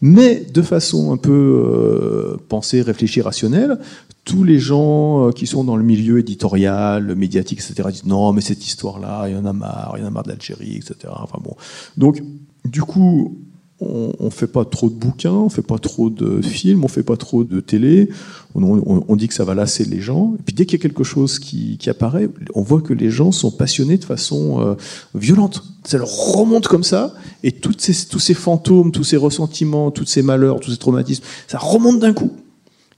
[0.02, 3.80] mais de façon un peu euh, pensée, réfléchie, rationnelle,
[4.28, 8.42] tous les gens euh, qui sont dans le milieu éditorial, médiatique, etc., disent non, mais
[8.42, 11.14] cette histoire-là, il y en a marre, il y en a marre d'Algérie, etc.
[11.16, 11.56] Enfin bon.
[11.96, 12.22] Donc,
[12.66, 13.38] du coup,
[13.80, 17.04] on, ne fait pas trop de bouquins, on fait pas trop de films, on fait
[17.04, 18.10] pas trop de télé.
[18.54, 20.34] On, dit que ça va lasser les gens.
[20.40, 23.32] Et puis dès qu'il y a quelque chose qui, apparaît, on voit que les gens
[23.32, 24.74] sont passionnés de façon euh,
[25.16, 25.64] violente.
[25.86, 27.14] Ça leur remonte comme ça,
[27.44, 31.24] et toutes ces, tous ces fantômes, tous ces ressentiments, tous ces malheurs, tous ces traumatismes,
[31.48, 32.32] ça remonte d'un coup.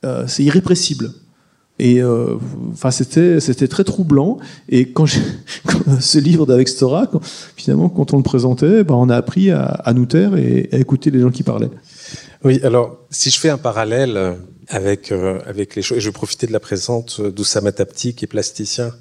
[0.05, 1.11] Euh, c'est irrépressible.
[1.77, 2.35] Et euh,
[2.71, 4.37] enfin, c'était c'était très troublant.
[4.67, 5.05] Et quand,
[5.99, 7.07] ce livre d'Avec Stora,
[7.55, 11.09] finalement, quand on le présentait, ben, on a appris à, nous taire et à écouter
[11.09, 11.71] les gens qui parlaient.
[12.43, 16.13] Oui, alors si je fais un parallèle avec euh, avec les choses, et je vais
[16.13, 18.91] profiter de la présence d'Oussama Tapti, qui est plasticien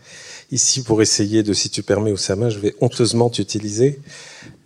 [0.50, 4.00] ici pour essayer de, si tu permets, Oussama, je vais honteusement t'utiliser.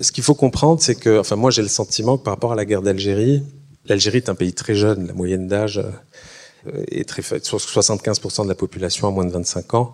[0.01, 2.57] Ce qu'il faut comprendre, c'est que, enfin, moi, j'ai le sentiment que par rapport à
[2.57, 3.43] la guerre d'Algérie,
[3.87, 7.43] l'Algérie est un pays très jeune, la moyenne d'âge euh, est très faible.
[7.43, 9.93] 75% de la population a moins de 25 ans.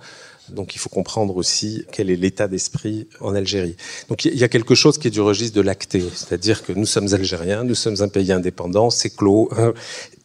[0.51, 3.77] Donc il faut comprendre aussi quel est l'état d'esprit en Algérie.
[4.09, 6.87] Donc il y a quelque chose qui est du registre de l'acté, c'est-à-dire que nous
[6.87, 9.51] sommes algériens, nous sommes un pays indépendant, c'est clos.
[9.57, 9.74] Hein.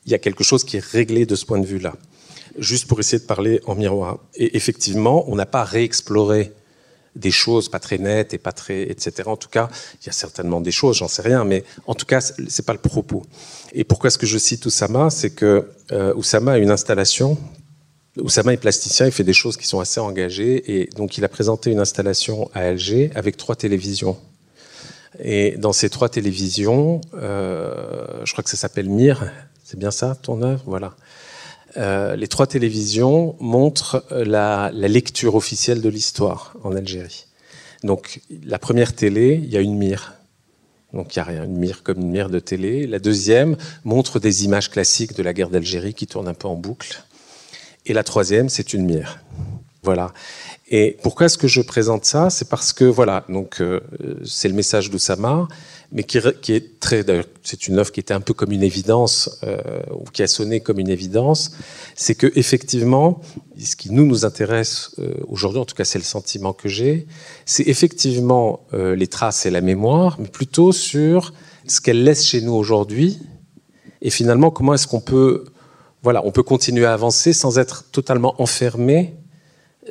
[0.06, 1.96] Il y a quelque chose qui est réglé de ce point de vue-là.
[2.58, 4.20] Juste pour essayer de parler en miroir.
[4.36, 6.54] Et effectivement, on n'a pas réexploré
[7.16, 9.24] des choses pas très nettes et pas très, etc.
[9.26, 9.70] En tout cas,
[10.02, 12.74] il y a certainement des choses, j'en sais rien, mais en tout cas, c'est pas
[12.74, 13.24] le propos.
[13.74, 15.10] Et pourquoi est-ce que je cite Oussama?
[15.10, 17.38] C'est que euh, Oussama a une installation.
[18.20, 21.30] Oussama est plasticien, il fait des choses qui sont assez engagées, et donc il a
[21.30, 24.18] présenté une installation à Alger avec trois télévisions.
[25.20, 29.32] Et dans ces trois télévisions, euh, je crois que ça s'appelle Mir,
[29.64, 30.96] c'est bien ça ton œuvre, voilà.
[31.78, 37.26] Euh, les trois télévisions montrent la, la lecture officielle de l'histoire en Algérie.
[37.84, 40.14] Donc la première télé, il y a une mire.
[40.94, 42.86] Donc il y a rien, une mire comme une mire de télé.
[42.86, 46.56] La deuxième montre des images classiques de la guerre d'Algérie qui tournent un peu en
[46.56, 47.04] boucle.
[47.86, 49.20] Et la troisième, c'est une mire.
[49.82, 50.14] Voilà.
[50.70, 52.30] Et pourquoi est-ce que je présente ça?
[52.30, 53.82] C'est parce que voilà, donc euh,
[54.24, 55.48] c'est le message d'Oussama,
[55.94, 57.06] mais qui, est très,
[57.44, 60.60] c'est une œuvre qui était un peu comme une évidence euh, ou qui a sonné
[60.60, 61.52] comme une évidence.
[61.96, 63.22] C'est que effectivement,
[63.60, 67.06] ce qui nous nous intéresse euh, aujourd'hui, en tout cas c'est le sentiment que j'ai,
[67.46, 71.32] c'est effectivement euh, les traces et la mémoire, mais plutôt sur
[71.68, 73.20] ce qu'elle laisse chez nous aujourd'hui
[74.02, 75.46] et finalement comment est-ce qu'on peut,
[76.02, 79.14] voilà, on peut continuer à avancer sans être totalement enfermé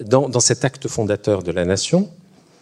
[0.00, 2.10] dans, cet acte fondateur de la nation.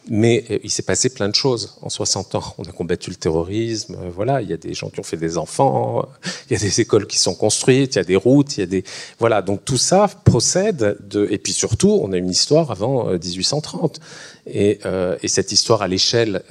[0.09, 2.55] Mais euh, il s'est passé plein de choses en 60 ans.
[2.59, 5.17] On a combattu le terrorisme, euh, voilà, il y a des gens qui ont fait
[5.17, 6.09] des enfants,
[6.51, 8.63] il y a des écoles qui sont construites, il y a des routes, il y
[8.63, 8.85] a des
[9.19, 14.01] voilà, donc tout ça procède de et puis surtout, on a une histoire avant 1830.
[14.01, 14.01] Euh,
[14.47, 14.81] et,
[15.23, 16.43] et cette histoire à l'échelle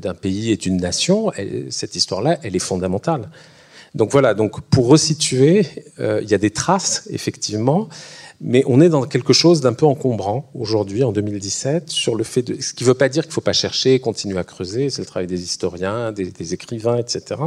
[0.00, 1.30] d'un pays et d'une nation,
[1.70, 3.30] cette histoire-là, elle est fondamentale.
[3.94, 5.66] Donc voilà, donc pour resituer,
[5.98, 7.88] il y a des traces effectivement,
[8.42, 12.42] mais on est dans quelque chose d'un peu encombrant aujourd'hui, en 2017, sur le fait
[12.42, 12.60] de.
[12.60, 15.00] Ce qui ne veut pas dire qu'il ne faut pas chercher, continuer à creuser, c'est
[15.00, 17.40] le travail des historiens, des, des écrivains, etc.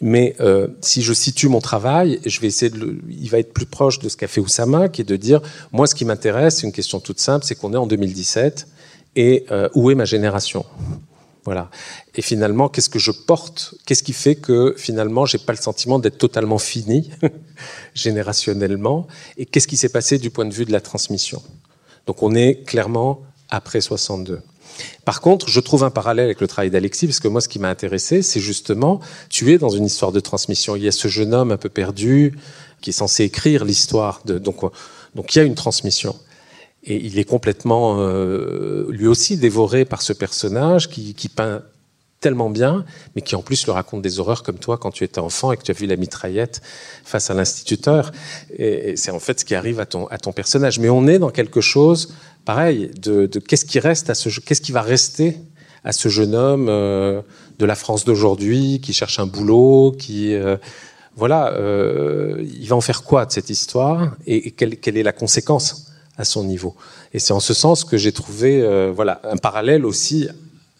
[0.00, 3.52] Mais euh, si je situe mon travail, je vais essayer de le, il va être
[3.52, 5.40] plus proche de ce qu'a fait Oussama, qui est de dire
[5.72, 8.68] moi, ce qui m'intéresse, c'est une question toute simple, c'est qu'on est en 2017
[9.16, 10.64] et euh, où est ma génération?
[12.14, 13.74] Et finalement, qu'est-ce que je porte?
[13.86, 17.10] Qu'est-ce qui fait que finalement, j'ai pas le sentiment d'être totalement fini
[17.94, 19.06] générationnellement?
[19.36, 21.42] Et qu'est-ce qui s'est passé du point de vue de la transmission?
[22.06, 24.40] Donc, on est clairement après 62.
[25.04, 27.58] Par contre, je trouve un parallèle avec le travail d'Alexis, parce que moi, ce qui
[27.58, 30.76] m'a intéressé, c'est justement, tu es dans une histoire de transmission.
[30.76, 32.38] Il y a ce jeune homme un peu perdu
[32.80, 34.22] qui est censé écrire l'histoire.
[34.24, 34.60] Donc,
[35.14, 36.14] donc, il y a une transmission.
[36.88, 41.60] Et il est complètement, euh, lui aussi, dévoré par ce personnage qui, peint
[42.20, 45.18] tellement bien, mais qui en plus le raconte des horreurs comme toi quand tu étais
[45.18, 46.62] enfant et que tu as vu la mitraillette
[47.04, 48.10] face à l'instituteur.
[48.56, 50.78] Et, c'est en fait ce qui arrive à ton, personnage.
[50.78, 52.14] Mais on est dans quelque chose,
[52.46, 55.36] pareil, de, qu'est-ce qui reste à ce, qu'est-ce qui va rester
[55.84, 57.20] à ce jeune homme euh,
[57.58, 60.56] de la France d'aujourd'hui qui cherche un boulot, qui euh,
[61.16, 65.88] voilà, il va en faire quoi de cette histoire et, quelle est la conséquence
[66.18, 66.74] à son niveau.
[67.14, 70.28] Et c'est en ce sens que j'ai trouvé euh, voilà, un parallèle aussi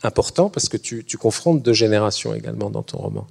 [0.02, 3.26] important parce que tu, tu, confrontes deux générations également dans ton roman.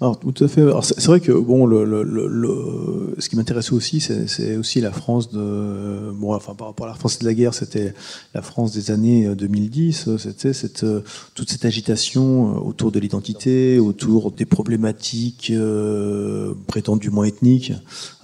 [0.00, 0.62] Alors, tout à fait.
[0.82, 5.30] C'est vrai que bon, le, le, le, ce qui m'intéressait aussi, c'est aussi la France
[5.32, 7.94] de, bon, enfin par rapport à la France de la guerre, c'était
[8.32, 10.16] la France des années 2010.
[10.18, 10.86] C'était cette
[11.34, 17.72] toute cette agitation autour de l'identité, autour des problématiques euh, prétendument ethniques.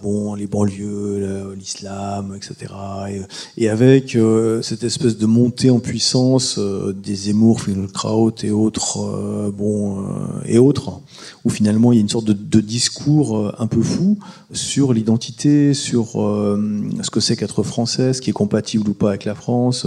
[0.02, 2.72] Bon, les banlieues, l'islam, etc.
[3.08, 8.50] Et, et avec euh, cette espèce de montée en puissance euh, des Zemmour, Finkelkraut et
[8.50, 10.04] autres, euh, bon, euh,
[10.46, 11.00] et autres,
[11.44, 14.18] où finalement il y a une sorte de, discours euh, un peu fou
[14.52, 19.10] sur l'identité, sur euh, ce que c'est qu'être français, ce qui est compatible ou pas
[19.10, 19.86] avec la France.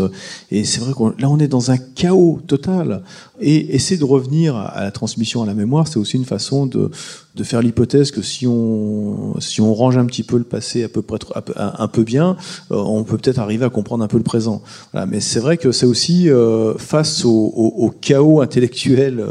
[0.52, 3.04] Et c'est vrai que là on est dans un chaos total.
[3.40, 6.90] Et essayer de revenir à la transmission à la mémoire, c'est aussi une façon de,
[7.38, 10.90] de faire l'hypothèse que si on, si on range un petit peu le passé à
[10.90, 11.20] peu près
[11.56, 12.36] un peu, bien,
[12.72, 14.62] euh, on peut peut-être arriver à comprendre un peu le présent.
[15.08, 19.24] Mais c'est vrai que c'est aussi euh, face au, chaos intellectuel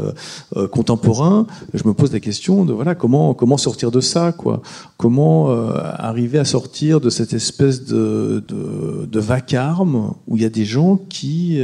[0.55, 4.61] euh, contemporain, je me pose la question de voilà comment comment sortir de ça quoi,
[4.97, 10.65] comment arriver à sortir de cette espèce de, de vacarme où il y a des
[10.65, 11.59] gens qui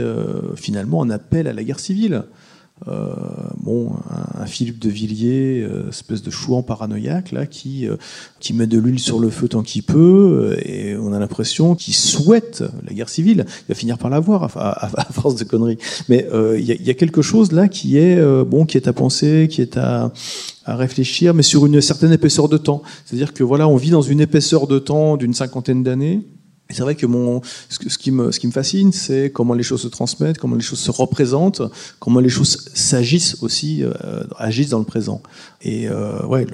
[0.56, 2.24] finalement en appellent à la guerre civile.
[2.88, 3.14] Euh,
[3.58, 3.92] bon,
[4.38, 7.96] un, Philippe de Villiers, euh, espèce de chouan paranoïaque là, qui euh,
[8.40, 11.94] qui met de l'huile sur le feu tant qu'il peut, et on a l'impression qu'il
[11.94, 13.46] souhaite la guerre civile.
[13.48, 15.78] Il va finir par l'avoir à, à, à, force de conneries.
[16.10, 19.48] Mais il y, y, a quelque chose là qui est bon, qui est à penser,
[19.50, 20.12] qui est à
[20.66, 22.84] à réfléchir, mais sur une certaine épaisseur de temps.
[23.06, 26.22] C'est-à-dire que voilà, on vit dans une épaisseur de temps d'une cinquantaine d'années
[26.74, 29.82] c'est vrai que mon, ce, qui me, ce qui me fascine, c'est comment les choses
[29.82, 31.62] se transmettent, comment les choses se représentent,
[32.00, 35.22] comment les choses s'agissent aussi, euh, agissent dans le présent.
[35.62, 36.46] Et euh, ouais,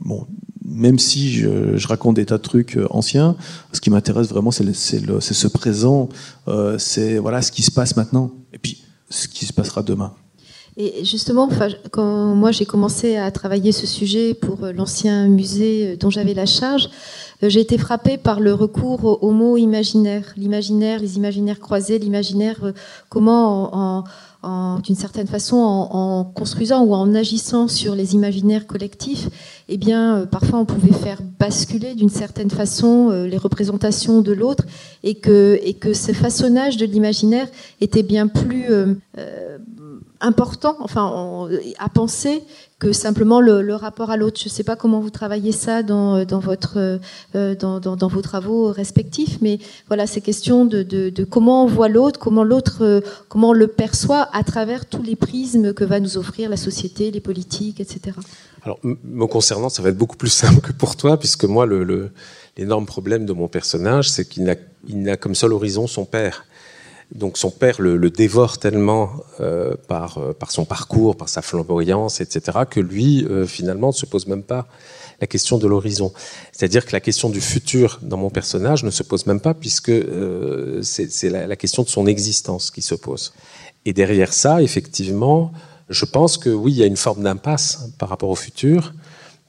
[0.00, 0.26] bon,
[0.70, 3.36] même si je, je, raconte des tas de trucs euh, anciens,
[3.72, 6.08] ce qui m'intéresse vraiment, c'est ce présent,
[6.48, 10.14] euh, c'est voilà ce qui se passe maintenant, et puis ce qui se passera demain.
[10.76, 11.48] Et justement,
[11.90, 16.88] quand moi j'ai commencé à travailler ce sujet pour l'ancien musée dont j'avais la charge,
[17.42, 22.72] j'ai été frappée par le recours au mot imaginaire, l'imaginaire, les imaginaires croisés, l'imaginaire, euh,
[23.08, 24.04] comment en,
[24.42, 29.28] en, d'une certaine façon, en, en, construisant ou en agissant sur les imaginaires collectifs,
[29.68, 34.64] eh bien, parfois on pouvait faire basculer d'une certaine façon les représentations de l'autre,
[35.02, 37.48] et que, et que ce façonnage de l'imaginaire
[37.80, 38.94] était bien plus euh,
[40.20, 42.42] important, enfin, à penser
[42.80, 44.40] que simplement le, rapport à l'autre.
[44.40, 46.98] Je ne sais pas comment vous travaillez ça dans, dans votre,
[47.34, 51.88] euh, dans, dans, vos travaux respectifs, mais voilà, ces questions de, de, comment on voit
[51.88, 56.00] l'autre, comment l'autre, euh, comment on le perçoit à travers tous les prismes que va
[56.00, 58.16] nous offrir la société, les politiques, etc.
[58.64, 61.66] Alors, me concernant, ça va être beaucoup plus simple que pour toi, puisque moi,
[62.56, 64.54] l'énorme problème de mon personnage, c'est qu'il n'a,
[64.88, 66.46] il n'a comme seul horizon son père.
[67.14, 72.20] Donc son père le, dévore tellement euh, par, euh, par son parcours, par sa flamboyance,
[72.20, 74.68] etc., que lui, euh, finalement, ne se pose même pas
[75.20, 76.12] la question de l'horizon.
[76.52, 79.92] C'est-à-dire que la question du futur dans mon personnage ne se pose même pas, puisque
[80.82, 83.34] c'est la, la, question de son existence qui se pose.
[83.84, 85.52] Et derrière ça, effectivement,
[85.90, 88.94] je pense que oui, il y a une forme d'impasse par rapport au futur,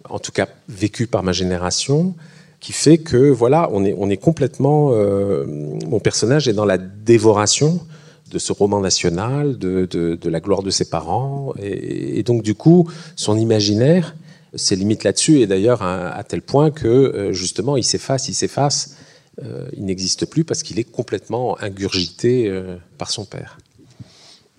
[0.09, 2.15] en tout cas vécu par ma génération,
[2.61, 4.91] qui fait que voilà, on est, on est complètement.
[4.93, 5.45] Euh,
[5.87, 7.81] mon personnage est dans la dévoration
[8.29, 12.89] de ce roman national, de, de, la gloire de ses parents, et, donc du coup,
[13.17, 14.15] son imaginaire,
[14.55, 18.95] c'est limite là-dessus, et d'ailleurs à, tel point que euh, justement, il s'efface, il s'efface,
[19.43, 22.49] euh, il n'existe plus parce qu'il est complètement ingurgité
[22.97, 23.57] par son père.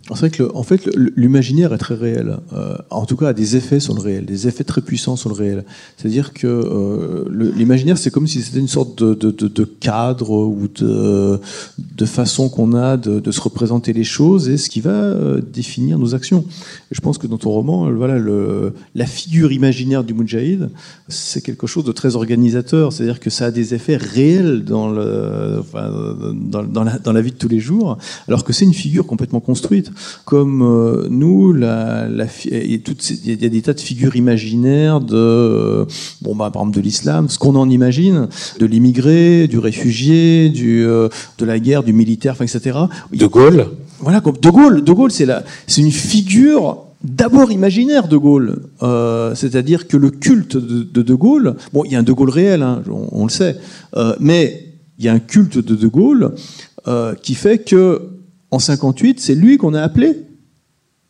[0.08, 2.38] C'est vrai que en fait, l'imaginaire est très réel.
[2.52, 5.28] Euh, en tout cas, a des effets sur le réel, des effets très puissants sur
[5.28, 5.64] le réel.
[5.96, 11.40] C'est-à-dire que euh, l'imaginaire, c'est comme si c'était une sorte de, cadre ou de,
[12.04, 16.16] façon qu'on a de, se représenter les choses et ce qui va euh, définir nos
[16.16, 16.44] actions.
[16.90, 18.18] Et je pense que dans ton roman, voilà,
[18.94, 20.68] la figure imaginaire du Moudjahid,
[21.08, 22.92] c'est quelque chose de très organisateur.
[22.92, 25.60] C'est-à-dire que ça a des effets réels dans la
[27.22, 29.91] vie de tous les jours, alors que c'est une figure complètement construite
[30.24, 32.82] comme euh, nous, la, la, il,
[33.24, 35.84] y a des tas de figures imaginaires de, euh,
[36.20, 38.28] bon, bah, par exemple de l'islam, ce qu'on en imagine,
[38.58, 42.78] de l'immigré, du réfugié, du, euh, de la guerre, du militaire, etc.
[43.12, 43.66] De Gaulle.
[44.00, 44.82] Voilà, De Gaulle.
[44.82, 50.10] De Gaulle, c'est la, c'est une figure d'abord imaginaire de Gaulle, euh, c'est-à-dire que le
[50.10, 53.08] culte de, de, de Gaulle, bon, il y a un De Gaulle réel, hein, on,
[53.12, 53.56] on, le sait,
[53.96, 54.68] euh, mais
[54.98, 56.34] il y a un culte de De Gaulle
[56.86, 58.02] euh, qui fait que
[58.52, 60.14] en 58, c'est lui qu'on a appelé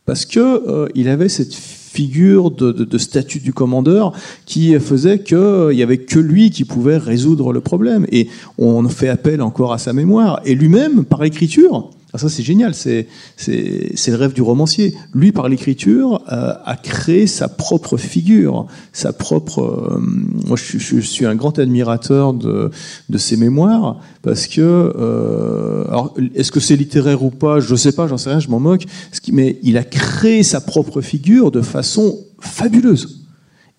[0.05, 4.13] parce que euh, il avait cette figure de, de, statut du commandeur
[4.45, 8.07] qui faisait qu'il euh, n'y avait que lui qui pouvait résoudre le problème.
[8.11, 10.41] Et on fait appel encore à sa mémoire.
[10.45, 12.75] Et lui-même, par l'écriture, ah, ça, c'est génial.
[12.75, 13.07] C'est,
[13.47, 14.93] le rêve du romancier.
[15.15, 19.61] Lui, par l'écriture, euh, a créé sa propre figure, sa propre.
[19.61, 19.99] Euh,
[20.47, 22.69] moi, je, suis un grand admirateur de,
[23.09, 24.61] de ses mémoires parce que.
[24.61, 27.59] Euh, alors, est-ce que c'est littéraire ou pas?
[27.59, 28.07] Je ne sais pas.
[28.07, 28.39] J'en sais rien.
[28.39, 28.85] Je m'en moque.
[29.31, 33.25] Mais il a créé sa propre figure de façon fabuleuse.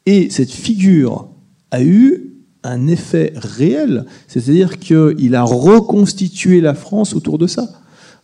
[0.06, 1.28] Et cette figure
[1.70, 2.32] a eu
[2.64, 7.68] un effet réel, c'est-à-dire qu'il a reconstitué la France autour de ça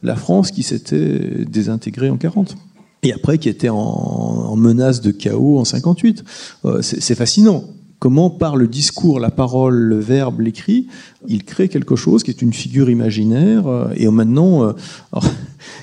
[0.03, 2.57] la France qui s'était désintégrée en 40
[3.03, 6.25] et après qui était en, menace de chaos en 58.
[6.65, 7.65] Euh, c'est fascinant.
[7.99, 10.87] Comment par le discours, la parole, le verbe, l'écrit,
[11.29, 13.67] il crée quelque chose qui est une figure imaginaire.
[13.67, 14.73] Euh, et maintenant, euh,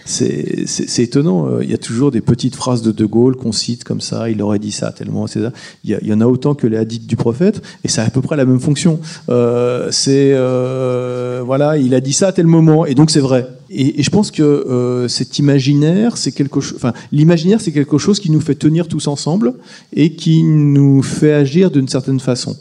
[0.05, 1.47] c'est étonnant.
[1.47, 4.29] Euh, il y a toujours des petites phrases de De Gaulle qu'on cite comme ça.
[4.29, 5.27] Il aurait dit ça tellement.
[5.27, 5.51] Ça.
[5.83, 8.21] Il, y en a autant que les hadiths du prophète, et ça a à peu
[8.21, 8.99] près la même fonction.
[9.29, 13.47] Euh, c'est euh, voilà, il a dit ça à tel moment, et donc c'est vrai.
[13.69, 16.77] Et, je pense que cet imaginaire, c'est quelque chose.
[16.77, 19.53] Enfin, l'imaginaire, c'est quelque chose qui nous fait tenir tous ensemble
[19.93, 22.57] et qui nous fait agir d'une certaine façon.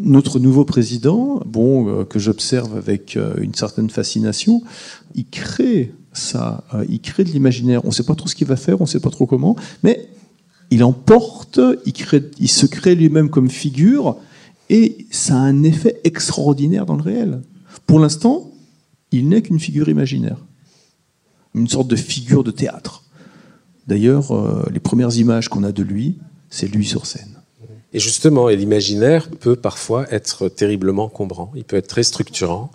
[0.00, 4.62] Notre nouveau président, bon, que j'observe avec une certaine fascination,
[5.14, 6.64] il crée ça.
[6.74, 7.84] Euh, il crée de l'imaginaire.
[7.84, 9.56] On ne sait pas trop ce qu'il va faire, on ne sait pas trop comment,
[9.82, 10.08] mais
[10.70, 14.16] il emporte, il, se crée lui-même comme figure,
[14.70, 17.42] et ça a un effet extraordinaire dans le réel.
[17.86, 18.50] Pour l'instant,
[19.12, 20.38] il n'est qu'une figure imaginaire,
[21.54, 23.04] une sorte de figure de théâtre.
[23.86, 27.28] D'ailleurs, euh, les premières images qu'on a de lui, c'est lui sur scène.
[27.92, 32.72] Et justement, l'imaginaire peut parfois être terriblement encombrant, il peut être très structurant,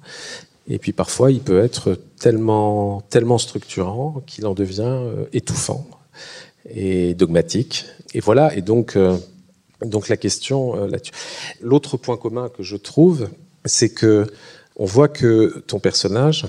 [0.69, 5.87] et puis parfois, il peut être tellement, tellement structurant qu'il en devient euh, étouffant
[6.69, 7.85] et dogmatique.
[8.13, 8.55] Et voilà.
[8.55, 9.17] Et donc, euh,
[9.83, 11.11] donc la question euh, là-dessus.
[11.59, 13.29] L'autre point commun que je trouve,
[13.65, 14.27] c'est que
[14.75, 16.45] on voit que ton personnage,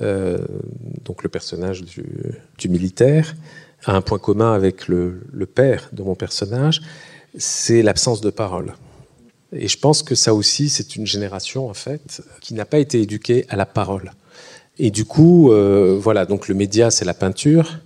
[0.00, 3.36] donc le personnage du, militaire,
[3.84, 6.80] a un point commun avec le père de mon personnage,
[7.36, 8.72] c'est l'absence de parole.
[9.56, 13.00] Et je pense que ça aussi, c'est une génération, en fait, qui n'a pas été
[13.00, 14.12] éduquée à la parole.
[14.78, 17.78] Et du coup, euh, voilà, donc le média, c'est la peinture.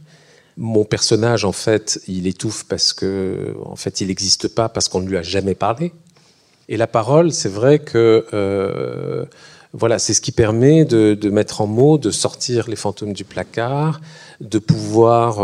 [0.57, 5.01] Mon personnage, en fait, il étouffe parce que, en fait, il n'existe pas parce qu'on
[5.01, 5.93] ne lui a jamais parlé.
[6.71, 9.27] Et la parole, c'est vrai que, euh,
[9.75, 14.01] voilà, c'est ce qui permet de, mettre en mots, de sortir les fantômes du placard,
[14.41, 15.37] de pouvoir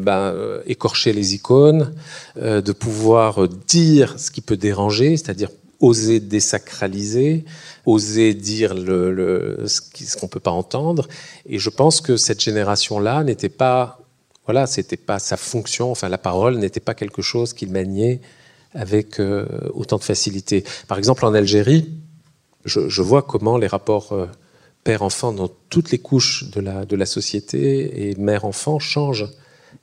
[0.00, 0.34] ben,
[0.66, 1.94] écorcher les icônes,
[2.36, 5.50] de pouvoir dire ce qui peut déranger, c'est-à-dire
[5.80, 7.44] oser désacraliser,
[7.86, 11.08] oser dire ce qu'on ne peut pas entendre.
[11.46, 14.00] Et je pense que cette génération-là n'était pas,
[14.44, 18.20] voilà, c'était pas sa fonction, enfin la parole n'était pas quelque chose qu'il maniait
[18.74, 20.64] avec euh, autant de facilité.
[20.86, 21.90] Par exemple, en Algérie,
[22.64, 24.26] je, vois comment les rapports euh,
[24.84, 29.28] père-enfant dans toutes les couches de la, de la société et mère-enfant changent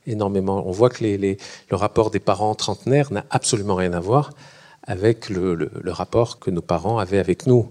[0.06, 0.66] énormément.
[0.66, 1.36] On voit que le
[1.76, 4.30] rapport des parents trentenaires n'a absolument rien à voir
[4.88, 7.68] avec le, rapport que nos parents avaient avec nous.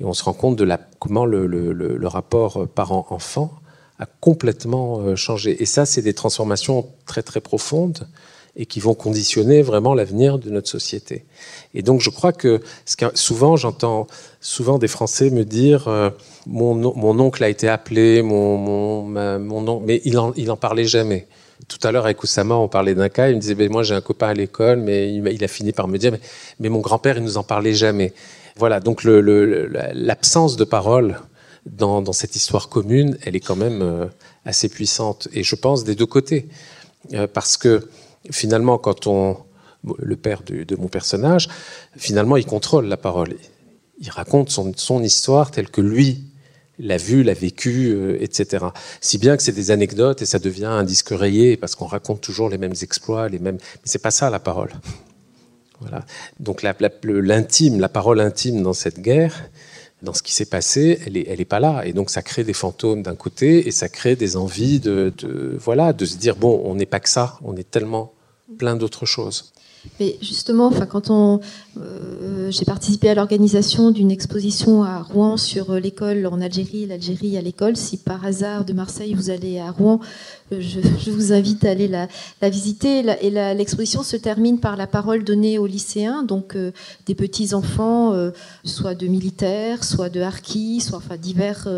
[0.00, 3.52] Et on se rend compte de la, comment le, rapport parent-enfant
[3.98, 5.60] a complètement euh, changé.
[5.60, 8.06] Et ça, c'est des transformations très très profondes
[8.54, 11.24] et qui vont conditionner vraiment l'avenir de notre société.
[11.74, 12.60] Et donc, je crois que,
[13.14, 14.06] souvent, j'entends
[14.40, 16.10] souvent des Français me dire euh,
[16.46, 21.26] mon, mon, oncle a été appelé, mon, mon, mais il en, il en parlait jamais.
[21.66, 23.28] Tout à l'heure, avec Oussama, on parlait d'un cas.
[23.28, 25.88] Il me disait ben, Moi, j'ai un copain à l'école, mais il, a fini par
[25.88, 26.16] me dire
[26.60, 28.12] Mais, mon grand-père, il nous en parlait jamais.
[28.56, 31.20] Voilà, donc l'absence de parole
[31.66, 34.06] dans, cette histoire commune, elle est quand même euh,
[34.44, 35.28] assez puissante.
[35.32, 36.48] Et je pense des deux côtés.
[37.14, 37.88] Euh, parce que
[38.30, 39.36] finalement, quand on.
[40.00, 41.48] Le père de mon personnage,
[41.96, 43.36] finalement, il contrôle la parole.
[44.00, 46.27] Il raconte son, son histoire telle que lui
[46.78, 48.66] l'a vu, l'a vécu, euh, etc.
[49.00, 52.20] Si bien que c'est des anecdotes et ça devient un disque rayé parce qu'on raconte
[52.20, 53.56] toujours les mêmes exploits, les mêmes.
[53.56, 54.72] Mais c'est pas ça la parole.
[55.80, 56.04] Voilà.
[56.40, 59.48] Donc l'intime, la, parole intime dans cette guerre,
[60.02, 61.82] dans ce qui s'est passé, elle est, elle est pas là.
[61.84, 65.56] Et donc ça crée des fantômes d'un côté et ça crée des envies de, de
[65.60, 68.12] voilà, de se dire bon, on n'est pas que ça, on est tellement
[68.58, 69.52] plein d'autres choses.
[70.00, 71.40] Mais justement, enfin, quand on,
[71.80, 77.36] euh, j'ai participé à l'organisation d'une exposition à Rouen sur euh, l'école en Algérie, l'Algérie
[77.36, 77.76] à l'école.
[77.76, 80.00] Si par hasard de Marseille vous allez à Rouen,
[80.52, 82.08] euh, je, vous invite à aller la,
[82.48, 83.04] visiter.
[83.22, 86.56] Et l'exposition se termine par la parole donnée aux lycéens, donc
[87.06, 88.14] des petits enfants,
[88.64, 91.68] soit de militaires, soit de harkis, soit enfin divers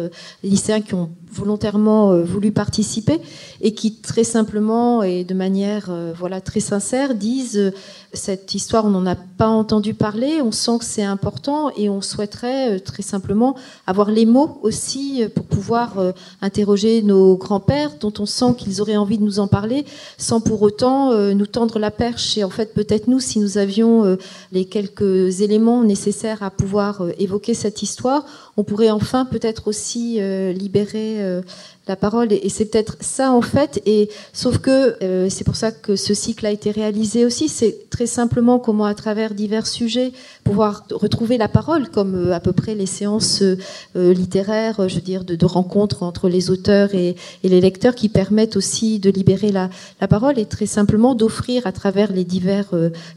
[0.43, 3.21] lycéens qui ont volontairement voulu participer
[3.61, 7.73] et qui très simplement et de manière voilà très sincère disent
[8.13, 12.01] cette histoire, on n'en a pas entendu parler, on sent que c'est important et on
[12.01, 13.55] souhaiterait euh, très simplement
[13.87, 16.13] avoir les mots aussi euh, pour pouvoir euh,
[16.43, 19.85] interroger nos grands-pères dont on sent qu'ils auraient envie de nous en parler
[20.19, 22.37] sans pour autant nous tendre la perche.
[22.37, 24.17] Et en fait, peut-être nous, si nous avions
[24.53, 28.25] les quelques éléments nécessaires à pouvoir évoquer cette histoire,
[28.57, 30.21] on pourrait enfin peut-être aussi
[30.53, 31.43] libérer
[31.91, 32.33] la parole.
[32.33, 33.83] Et, c'est peut-être ça en fait.
[33.85, 37.49] Et sauf que euh, c'est pour ça que ce cycle a été réalisé aussi.
[37.49, 40.13] C'est très simplement comment, à travers divers sujets,
[40.45, 45.01] pouvoir retrouver la parole, comme euh, à peu près les séances euh, littéraires, je veux
[45.01, 49.69] dire, de, rencontres entre les auteurs et, les lecteurs, qui permettent aussi de libérer la,
[50.09, 52.71] parole et très simplement d'offrir à travers les divers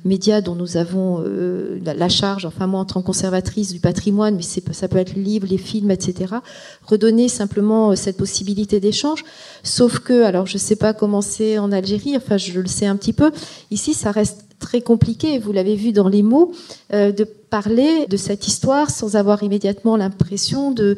[0.04, 1.24] médias dont nous avons
[1.84, 2.46] la, charge.
[2.46, 5.58] Enfin moi, en tant que conservatrice du patrimoine, mais ça peut être le livre, les
[5.60, 6.36] films, etc.
[6.88, 9.24] Redonner simplement cette possibilité d'échange.
[9.64, 12.86] Sauf que, alors je ne sais pas comment c'est en Algérie, enfin je le sais
[12.86, 13.32] un petit peu,
[13.72, 16.54] ici ça reste très compliqué, vous l'avez vu dans les mots,
[16.94, 20.96] euh, de parler de cette histoire sans avoir immédiatement l'impression de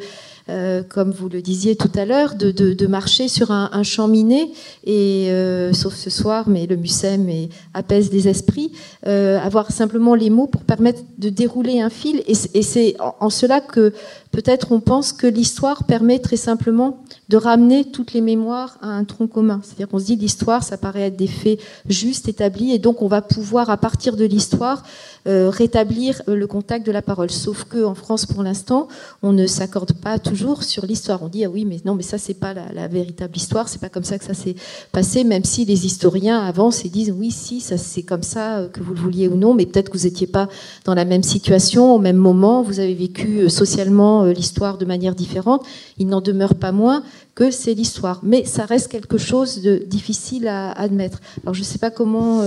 [0.48, 4.52] euh, comme vous le disiez tout à l'heure, de, marcher sur un, un champ miné,
[4.84, 7.28] et euh, sauf ce soir, mais le MUSEM
[7.74, 8.70] apaise des esprits,
[9.08, 12.22] euh, avoir simplement les mots pour permettre de dérouler un fil.
[12.28, 13.92] Et, c'est en, cela que
[14.30, 19.02] peut-être on pense que l'histoire permet très simplement de ramener toutes les mémoires à un
[19.02, 19.60] tronc commun.
[19.64, 23.08] C'est-à-dire qu'on se dit l'histoire, ça paraît être des faits justes, établis, et donc on
[23.08, 24.84] va pouvoir, à partir de l'histoire,
[25.26, 27.32] rétablir le contact de la parole.
[27.32, 28.86] Sauf que en France, pour l'instant,
[29.24, 31.22] on ne s'accorde pas toujours sur l'histoire.
[31.22, 33.88] On dit ah oui, mais non, mais ça c'est pas la, véritable histoire, c'est pas
[33.88, 34.54] comme ça que ça s'est
[34.92, 35.24] passé.
[35.24, 38.80] Même si les historiens avancent et disent oui, si, ça c'est comme ça euh, que
[38.80, 40.48] vous le vouliez ou non, mais peut-être que vous n'étiez pas
[40.84, 42.62] dans la même situation au même moment.
[42.62, 45.64] Vous avez vécu euh, socialement l'histoire de manière différente.
[45.98, 47.02] Il n'en demeure pas moins
[47.34, 48.20] que c'est l'histoire.
[48.22, 51.20] Mais ça reste quelque chose de difficile à admettre.
[51.42, 52.42] Alors je ne sais pas comment.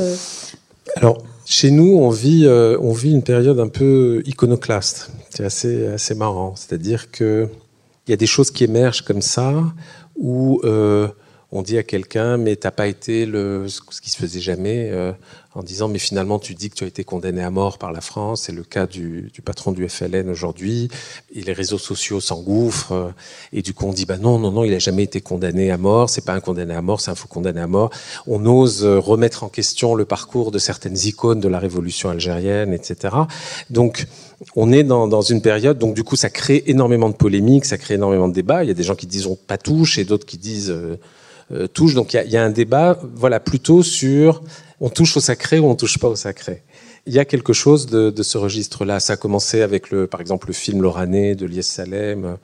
[0.95, 5.11] Alors, chez nous, on vit, euh, on vit une période un peu iconoclaste.
[5.29, 6.53] C'est assez, assez marrant.
[6.55, 7.09] C'est-à-dire
[8.09, 9.53] qu'il y a des choses qui émergent comme ça,
[10.15, 11.09] où euh,
[11.51, 15.11] on dit à quelqu'un, mais t'as pas été ce qui se faisait jamais, euh,
[15.55, 18.01] en disant, mais finalement, tu dis que tu as été condamné à mort par la
[18.01, 18.43] France.
[18.43, 20.89] C'est le cas du, du, patron du FLN aujourd'hui.
[21.33, 22.91] Et les réseaux sociaux s'engouffrent.
[22.91, 23.09] Euh,
[23.51, 25.77] et du coup, on dit, bah non, non, non, il a jamais été condamné à
[25.77, 26.11] mort.
[26.11, 27.89] C'est pas un condamné à mort, c'est un faux condamné à mort.
[28.27, 32.71] On ose euh, remettre en question le parcours de certaines icônes de la révolution algérienne,
[32.71, 33.15] etc.
[33.71, 34.05] Donc,
[34.55, 37.79] on est dans, dans, une période, donc du coup, ça crée énormément de polémiques, ça
[37.79, 38.63] crée énormément de débats.
[38.63, 40.73] Il y a des gens qui disent on pas touche et d'autres qui disent
[41.73, 41.93] touche.
[41.95, 44.41] Donc il y, y a, un débat, voilà, plutôt sur
[44.79, 46.63] on touche au sacré ou on touche pas au sacré?
[47.05, 48.99] Il y a quelque chose de, de ce registre-là.
[48.99, 52.37] Ça a commencé avec, le, par exemple, le film Lorané de Lies Salem,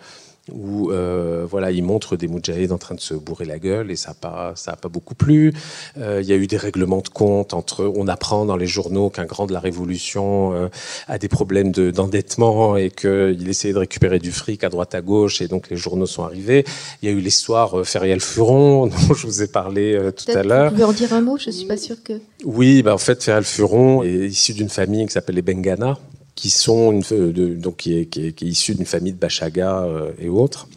[0.52, 3.96] où euh, voilà, il montre des moudjaheds en train de se bourrer la gueule et
[3.96, 5.54] ça n'a pas, ça a pas beaucoup plu.
[5.98, 7.92] Euh, il y a eu des règlements de compte entre.
[7.96, 10.68] On apprend dans les journaux qu'un grand de la Révolution euh,
[11.08, 15.02] a des problèmes de, d'endettement et qu'il essayait de récupérer du fric à droite à
[15.02, 16.66] gauche et donc les journaux sont arrivés.
[17.02, 20.32] Il y a eu l'histoire euh, Feriel Furon dont je vous ai parlé euh, tout
[20.32, 20.70] à l'heure.
[20.70, 22.14] Vous pouvez en dire un mot Je suis pas sûre que.
[22.44, 25.98] Oui, bah en fait, Feriel Furon est issu d'une famille qui s'appelle les Bengana
[26.36, 30.12] qui sont de, donc qui est, qui est, qui issue d'une famille de Bachaga euh,
[30.20, 30.68] et autres,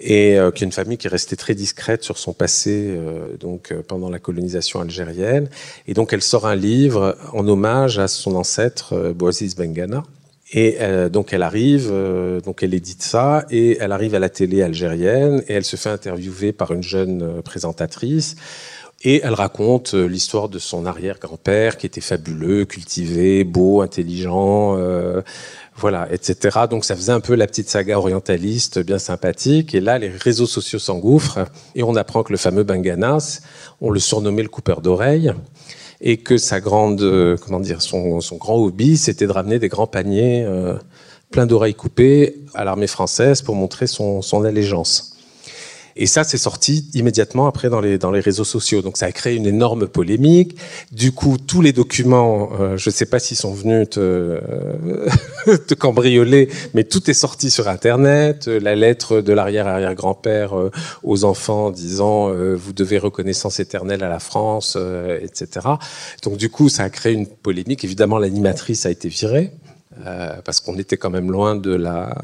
[0.00, 3.36] et euh, qui est une famille qui est restée très discrète sur son passé euh,
[3.38, 5.48] donc euh, pendant la colonisation algérienne.
[5.86, 10.02] Et donc elle sort un livre en hommage à son ancêtre euh, Bouaziz Bengana.
[10.54, 14.28] Et euh, donc elle arrive, euh, donc elle édite ça, et elle arrive à la
[14.28, 18.36] télé algérienne, et elle se fait interviewer par une jeune euh, présentatrice.
[19.04, 25.22] Et elle raconte euh, l'histoire de son arrière-grand-père qui était fabuleux, cultivé, beau, intelligent, euh,
[25.76, 26.60] voilà, etc.
[26.70, 29.74] Donc ça faisait un peu la petite saga orientaliste, bien sympathique.
[29.74, 31.40] Et là, les réseaux sociaux s'engouffrent
[31.74, 33.40] et on apprend que le fameux Banganas,
[33.80, 35.32] on le surnommait le coupeur d'oreilles
[36.02, 39.86] et que sa grande, euh, comment dire, son, grand hobby, c'était de ramener des grands
[39.86, 40.74] paniers euh,
[41.30, 45.11] pleins d'oreilles coupées à l'armée française pour montrer son, son allégeance.
[45.96, 48.82] Et ça, c'est sorti immédiatement après dans les, dans les réseaux sociaux.
[48.82, 50.56] Donc ça a créé une énorme polémique.
[50.90, 55.08] Du coup, tous les documents, euh, je ne sais pas s'ils sont venus te, euh,
[55.66, 58.46] te cambrioler, mais tout est sorti sur Internet.
[58.46, 60.70] La lettre de l'arrière-arrière-grand-père euh,
[61.02, 65.66] aux enfants disant euh, vous devez reconnaissance éternelle à la France, euh, etc.
[66.22, 67.84] Donc du coup, ça a créé une polémique.
[67.84, 69.52] Évidemment, l'animatrice a été virée.
[70.06, 72.14] Euh, parce qu'on était quand même loin de la,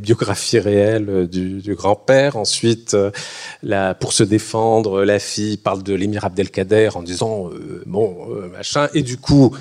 [0.00, 2.36] biographie réelle du, du grand-père.
[2.36, 8.16] Ensuite, euh, pour se défendre, la fille parle de l'émir Abdelkader en disant euh, bon
[8.30, 8.88] euh, machin.
[8.94, 9.54] Et du coup,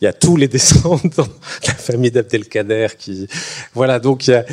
[0.00, 3.26] il y a tous les descendants de la famille d'Abdelkader qui,
[3.74, 3.98] voilà.
[3.98, 4.44] Donc il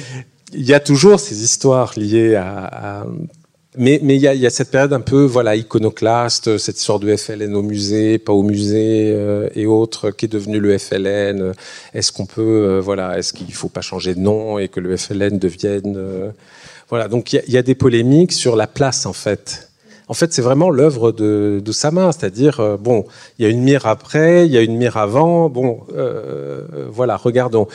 [0.54, 3.06] y a, toujours ces histoires liées à
[3.78, 7.16] mais il y a, y a cette période un peu voilà iconoclaste, cette histoire de
[7.16, 11.54] FLN au musée, pas au musée euh, et autres, qui est devenu le FLN.
[11.94, 14.96] Est-ce qu'on peut euh, voilà, est-ce qu'il faut pas changer de nom et que le
[14.96, 16.32] FLN devienne euh,
[16.90, 17.08] voilà.
[17.08, 19.65] Donc il y, y a des polémiques sur la place en fait.
[20.08, 23.06] En fait, c'est vraiment l'œuvre de, de c'est-à-dire euh, bon,
[23.38, 25.50] il y a une mire après, il y a une mire avant.
[25.50, 27.68] Bon, euh, voilà, regardons.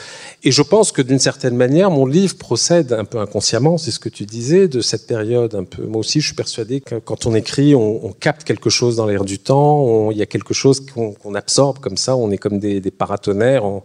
[0.43, 3.99] Et je pense que d'une certaine manière, mon livre procède un peu inconsciemment, c'est ce
[3.99, 5.83] que tu disais, de cette période un peu.
[5.83, 9.05] Moi aussi, je suis persuadé que quand on écrit, on, on capte quelque chose dans
[9.05, 10.09] l'air du temps.
[10.11, 12.15] Il y a quelque chose qu'on qu'on absorbe comme ça.
[12.15, 13.65] On est comme des, des paratonnerres.
[13.65, 13.83] On,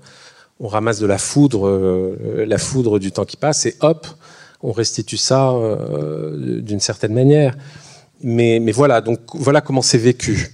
[0.61, 4.07] on ramasse de la foudre, euh, la foudre du temps qui passe, et hop,
[4.63, 7.55] on restitue ça euh, d'une certaine manière.
[8.23, 10.51] Mais, voilà, donc voilà comment c'est vécu.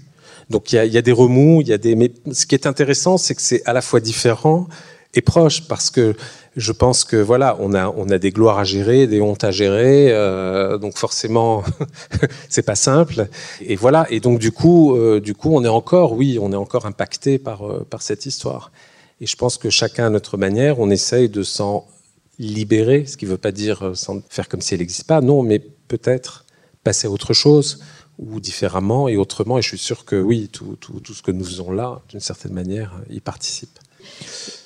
[0.50, 1.94] Donc il y a, des remous, il y a des.
[1.94, 4.66] Mais ce qui est intéressant, c'est que c'est à la fois différent
[5.14, 6.14] et proche, parce que
[6.56, 9.50] je pense que voilà, on a on a des gloires à gérer, des hontes à
[9.50, 11.62] gérer, euh, donc forcément
[12.48, 13.28] c'est pas simple.
[13.62, 16.56] Et voilà, et donc du coup, euh, du coup, on est encore, oui, on est
[16.56, 18.72] encore impacté par euh, par cette histoire.
[19.20, 21.86] Et je pense que chacun à notre manière, on essaye de s'en
[22.38, 23.92] libérer, ce qui ne veut pas dire
[24.28, 26.41] faire comme si elle n'existe pas, non, mais peut-être
[26.84, 27.80] passer à autre chose
[28.18, 29.58] ou différemment et autrement.
[29.58, 32.20] Et je suis sûr que oui, tout, tout, tout ce que nous faisons là, d'une
[32.20, 33.78] certaine manière, y participe.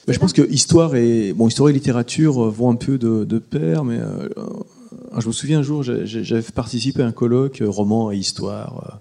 [0.08, 3.84] Je pense que histoire et bon, histoire et littérature euh, vont un peu de, pair,
[3.84, 8.16] mais euh, euh, je me souviens un jour, j'avais participé à un colloque roman et
[8.16, 9.00] histoire.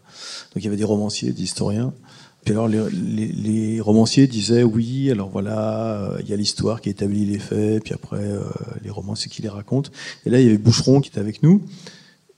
[0.53, 1.93] donc il y avait des romanciers, des historiens.
[2.43, 7.25] Puis alors les, les- romanciers disaient oui, alors voilà, il y a l'histoire qui établit
[7.25, 8.41] les faits, puis après euh,
[8.83, 9.89] les romanciers qui les racontent.
[10.25, 11.63] Et là il y avait Boucheron qui était avec nous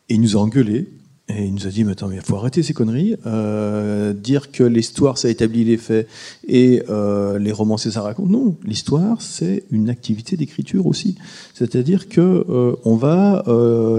[0.10, 0.88] et il nous a engueulé.
[1.30, 3.18] Et il nous a dit, mais attends, il faut arrêter ces conneries.
[3.26, 6.08] Euh, dire que l'histoire, ça établit les faits
[6.48, 8.30] et euh, les romanciers, ça raconte.
[8.30, 11.18] Non, l'histoire, c'est une activité d'écriture aussi.
[11.54, 13.44] C'est-à-dire que euh, on va,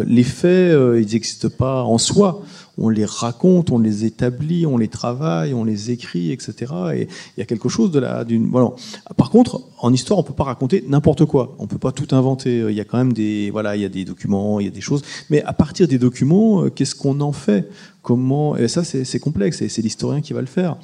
[0.07, 2.43] les faits, ils n'existent pas en soi.
[2.81, 6.55] On les raconte, on les établit, on les travaille, on les écrit, etc.
[6.95, 7.03] Et
[7.37, 8.71] il y a quelque chose de la, d'une, voilà.
[9.17, 11.57] Par contre, en histoire, on peut pas raconter n'importe quoi.
[11.59, 12.65] On peut pas tout inventer.
[12.69, 14.73] Il y a quand même des, voilà, il y a des documents, il y a
[14.73, 15.03] des choses.
[15.31, 17.69] Mais à partir des documents, euh, qu'est-ce qu'on en fait?
[18.03, 18.57] Comment?
[18.57, 19.61] Et ça, c'est complexe.
[19.61, 20.77] Et c'est l'historien qui va le faire.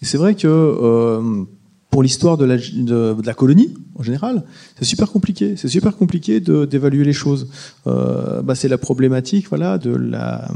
[0.00, 1.44] C'est vrai que euh,
[1.90, 4.44] pour l'histoire de la, de, de la colonie, en général,
[4.78, 5.54] c'est super compliqué.
[5.56, 7.48] C'est super compliqué de- d'évaluer les choses.
[7.86, 10.48] Euh, bah, c'est la problématique, voilà, de la,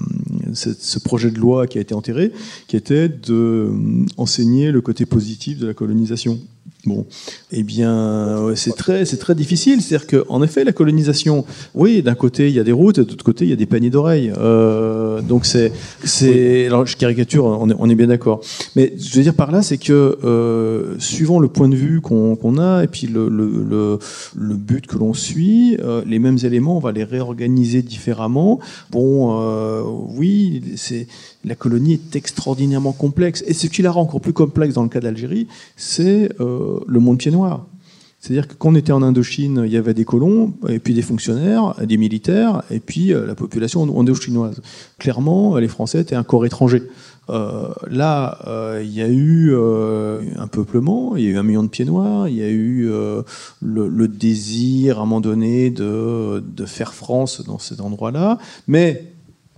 [0.55, 2.33] ce, projet de loi qui a été enterré,
[2.67, 6.39] qui était de euh, le côté positif de la colonisation.
[6.87, 7.05] Bon,
[7.51, 9.83] eh bien, c'est très, c'est très difficile.
[9.83, 13.11] C'est-à-dire qu'en effet, la colonisation, oui, d'un côté il y a des routes, et de
[13.11, 14.33] l'autre côté il y a des paniers d'oreilles.
[14.39, 15.73] Euh, donc c'est,
[16.05, 18.41] c'est, alors je caricature, on est, on est bien d'accord.
[18.77, 22.37] Mais je veux dire par là, c'est que euh, suivant le point de vue qu'on,
[22.37, 23.99] qu'on a et puis le, le, le,
[24.37, 28.61] le but que l'on suit, euh, les mêmes éléments, on va les réorganiser différemment.
[28.91, 29.07] Bon,
[30.17, 31.09] oui, c'est
[31.47, 33.43] la colonie est extraordinairement complexe.
[33.47, 37.01] Et ce qui la rend encore plus complexe dans le cas d'Algérie, c'est euh, le
[37.01, 37.67] monde pied noir.
[38.19, 41.03] C'est-à-dire que quand on était en Indochine, il y avait des colons, et puis des
[41.03, 44.61] fonctionnaires, des militaires, et puis euh, la population indochinoise.
[44.99, 46.83] Clairement, les Français étaient un corps étranger.
[47.29, 51.43] Euh, là, euh, il y a eu euh, un peuplement, il y a eu un
[51.43, 53.23] million de pieds noirs, il y a eu euh,
[53.61, 58.39] le, le, désir à un moment donné de, de faire France dans cet endroit-là,
[58.69, 59.16] mais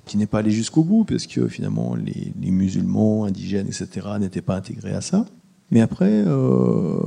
[0.08, 4.56] qui n'est pas allé jusqu'au bout, parce que finalement les, musulmans, indigènes, etc., n'étaient pas
[4.56, 5.26] intégrés à ça.
[5.70, 6.98] Mais après, euh,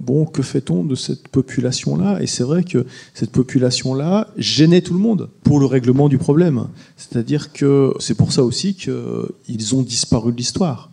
[0.00, 2.20] bon, que fait-on de cette population-là?
[2.20, 2.84] Et c'est vrai que
[3.14, 6.68] cette population-là gênait tout le monde pour le règlement du problème.
[6.96, 10.90] C'est-à-dire que c'est pour ça aussi qu'ils ont disparu de l'histoire.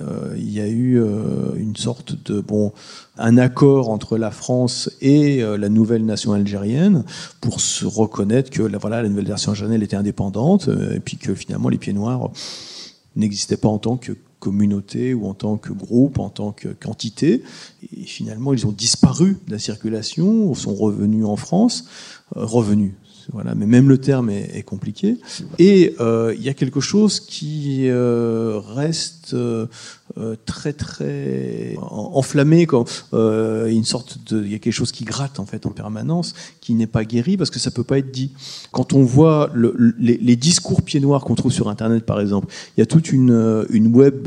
[0.00, 2.72] Euh, il y a eu euh, une sorte de bon
[3.16, 7.04] un accord entre la France et euh, la nouvelle nation algérienne
[7.40, 11.34] pour se reconnaître que la, voilà la nouvelle nation algérienne était indépendante et puis que
[11.34, 12.30] finalement les pieds noirs
[13.16, 17.42] n'existaient pas en tant que communauté ou en tant que groupe, en tant que quantité.
[17.96, 21.86] Et finalement, ils ont disparu de la circulation, sont revenus en France,
[22.30, 22.92] revenus.
[23.30, 25.18] Voilà, mais même le terme est, est compliqué.
[25.58, 29.66] Et euh, il y a quelque chose qui euh, reste euh,
[30.46, 35.44] très très enflammé, quand une sorte de, il y a quelque chose qui gratte en
[35.44, 38.32] fait en permanence, qui n'est pas guéri parce que ça peut pas être dit.
[38.72, 42.46] Quand on voit le, les, les, discours pieds noirs qu'on trouve sur Internet par exemple,
[42.76, 44.26] il y a toute une, une web,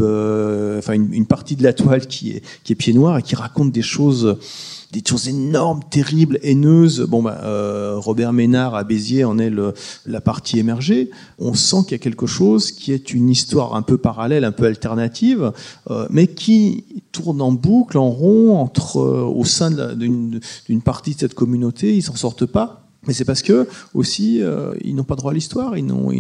[0.78, 3.36] enfin une, une, partie de la toile qui est qui est pieds noirs et qui
[3.36, 4.38] raconte des choses
[4.92, 7.02] des choses énormes, terribles, haineuses.
[7.08, 9.52] Bon, bah, euh, Robert Ménard à Béziers en est
[10.06, 11.10] la partie émergée.
[11.40, 14.52] On sent qu'il y a quelque chose qui est une histoire un peu parallèle, un
[14.52, 15.54] peu alternative,
[15.90, 20.42] euh, mais qui tourne en boucle, en rond, entre euh, au sein d'une
[20.84, 21.96] partie de cette communauté.
[21.96, 22.80] Ils s'en sortent pas.
[23.08, 24.42] Mais c'est parce que aussi
[24.84, 26.12] ils n'ont pas droit à l'histoire, ils n'ont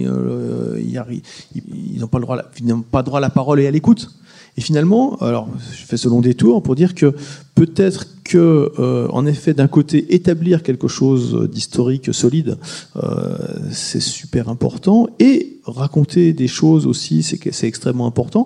[2.10, 4.10] pas droit à la parole et à l'écoute.
[4.58, 7.16] Et finalement, alors je fais ce long détour pour dire que
[7.56, 12.58] peut-être que, euh, en effet, d'un côté, établir quelque chose d'historique solide,
[12.98, 13.38] euh,
[13.72, 18.46] c'est super important, et raconter des choses aussi, c'est extrêmement important,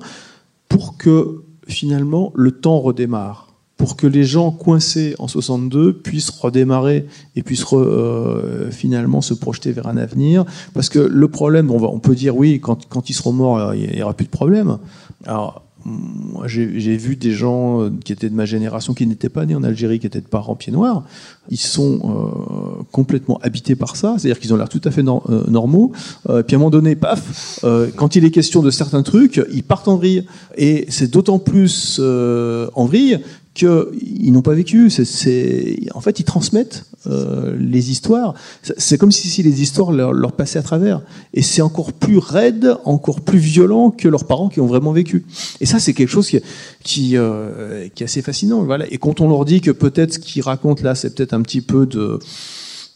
[0.69, 3.45] pour que finalement le temps redémarre
[3.77, 9.73] pour que les gens coincés en 62 puissent redémarrer et puissent euh, finalement se projeter
[9.73, 10.45] vers un avenir.
[10.73, 14.01] Parce que le problème, on, peut dire oui, quand, quand ils seront morts, il n'y
[14.01, 14.77] aura plus de problème.
[15.25, 15.64] Alors,
[16.45, 19.63] j'ai vu des gens euh, qui étaient de ma génération, qui n'étaient pas nés en
[19.63, 21.03] Algérie, qui étaient de parents pieds noirs.
[21.49, 25.43] Ils sont euh, complètement habités par ça, c'est-à-dire qu'ils ont l'air tout à fait euh,
[25.47, 25.91] normaux.
[26.23, 27.59] Puis à un moment donné, paf,
[27.95, 30.25] quand il est question de certains trucs, ils partent en vrille.
[30.57, 33.19] Et c'est d'autant plus en vrille
[33.55, 34.91] qu'ils n'ont pas vécu.
[34.91, 38.35] C est, c est, en fait, ils transmettent euh, les histoires.
[38.61, 41.01] C'est comme si, si, les histoires leur, leur, passaient à travers.
[41.33, 45.25] Et c'est encore plus raide, encore plus violent que leurs parents qui ont vraiment vécu.
[45.61, 46.39] Et ça, c'est quelque chose qui,
[46.83, 48.61] qui, euh, qui, est assez fascinant.
[48.63, 48.85] Voilà.
[48.91, 51.61] Et quand on leur dit que peut-être ce qu'ils racontent là, c'est peut-être un petit
[51.61, 52.19] peu de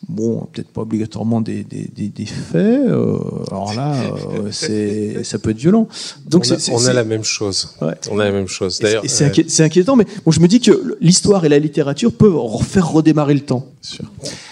[0.08, 2.88] bon, peut-être pas obligatoirement des, des, des faits.
[2.88, 3.18] Euh,
[3.50, 5.88] alors là, euh, c'est, ça peut être violent.
[6.26, 7.76] Donc on, a, c'est, on a la même chose.
[7.82, 7.94] Ouais.
[8.10, 8.80] On a la même chose.
[8.80, 12.14] D'ailleurs, c'est, inquiétant, c'est inquiétant, mais bon, je me dis que l'histoire et la littérature
[12.14, 13.68] peuvent faire redémarrer le temps.
[13.82, 14.06] Sûr.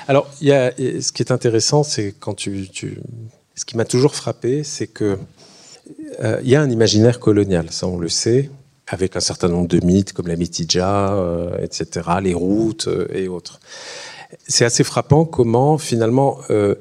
[0.07, 2.99] Alors, il y a, ce qui est intéressant, c'est quand tu, tu
[3.55, 5.17] ce qui m'a toujours frappé, c'est que
[6.21, 8.49] euh, il y a un imaginaire colonial, ça on le sait,
[8.87, 13.27] avec un certain nombre de mythes comme la Mitidja, euh, etc., les routes euh, et
[13.27, 13.59] autres
[14.47, 16.75] c'est assez frappant comment finalement euh,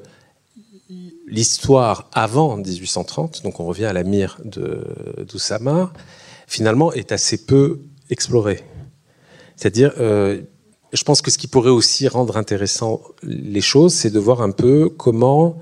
[1.27, 5.91] l'histoire avant 1830, donc on revient à la mire d'Oussama,
[6.47, 8.63] finalement est assez peu explorée.
[9.55, 10.41] C'est-à-dire, euh,
[10.93, 14.51] je pense que ce qui pourrait aussi rendre intéressant les choses, c'est de voir un
[14.51, 15.57] peu comment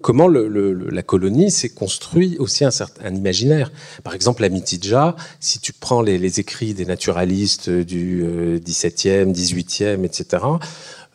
[0.00, 3.70] comment la colonie s'est construit aussi un certain imaginaire.
[4.02, 10.04] Par exemple, la Mitidja, si tu prends les, écrits des naturalistes du euh, 17e, 18e,
[10.04, 10.44] etc.,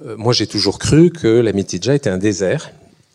[0.01, 2.71] moi j'ai toujours cru que la Mitidja était un désert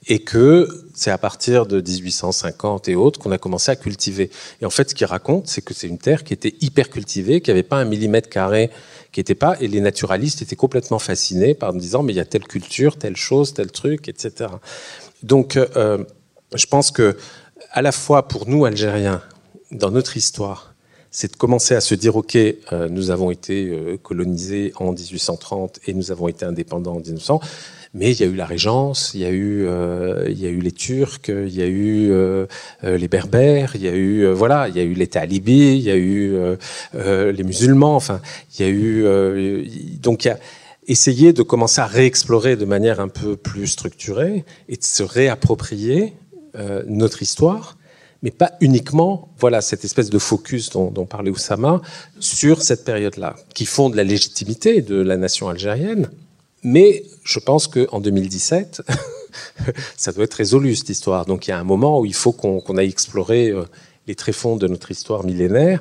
[0.06, 4.30] et que c'est à partir de 1850 et autres qu'on a commencé à cultiver.
[4.60, 7.40] Et en fait, ce qu'il raconte, c'est que c'est une terre qui était hyper cultivée,
[7.40, 8.70] qui n'avait pas un millimètre carré,
[9.12, 12.20] qui n'était pas, et les naturalistes étaient complètement fascinés par me disant, mais il y
[12.20, 14.50] a telle culture, telle chose, tel truc, etc.
[15.22, 16.04] Donc, euh,
[16.54, 17.16] je pense que,
[17.72, 19.22] à la fois pour nous, Algériens,
[19.70, 20.69] dans notre histoire,
[21.10, 25.80] c'est de commencer à se dire, OK, euh, nous avons été euh, colonisés en 1830
[25.86, 27.40] et nous avons été indépendants en 1900,
[27.94, 30.50] mais il y a eu la Régence, il y a eu, euh, il y a
[30.50, 32.12] eu les Turcs, il y a eu
[32.84, 35.90] les Berbères, il y a eu, voilà, il y a eu les talibis, il y
[35.90, 36.36] a eu
[36.94, 38.20] les musulmans, enfin,
[38.54, 40.38] il y a eu, donc il y a
[40.86, 46.12] essayer de commencer à réexplorer de manière un peu plus structurée et de se réapproprier
[46.86, 47.76] notre histoire
[48.22, 51.80] mais pas uniquement, voilà, cette espèce de focus dont, parlait Oussama
[52.18, 56.10] sur cette période-là, qui fonde la légitimité de la nation algérienne.
[56.62, 58.82] Mais je pense qu'en 2017,
[59.96, 61.24] ça doit être résolu cette histoire.
[61.24, 63.64] Donc il y a un moment où il faut qu'on qu aille explorer euh,
[64.06, 65.80] les tréfonds de notre histoire millénaire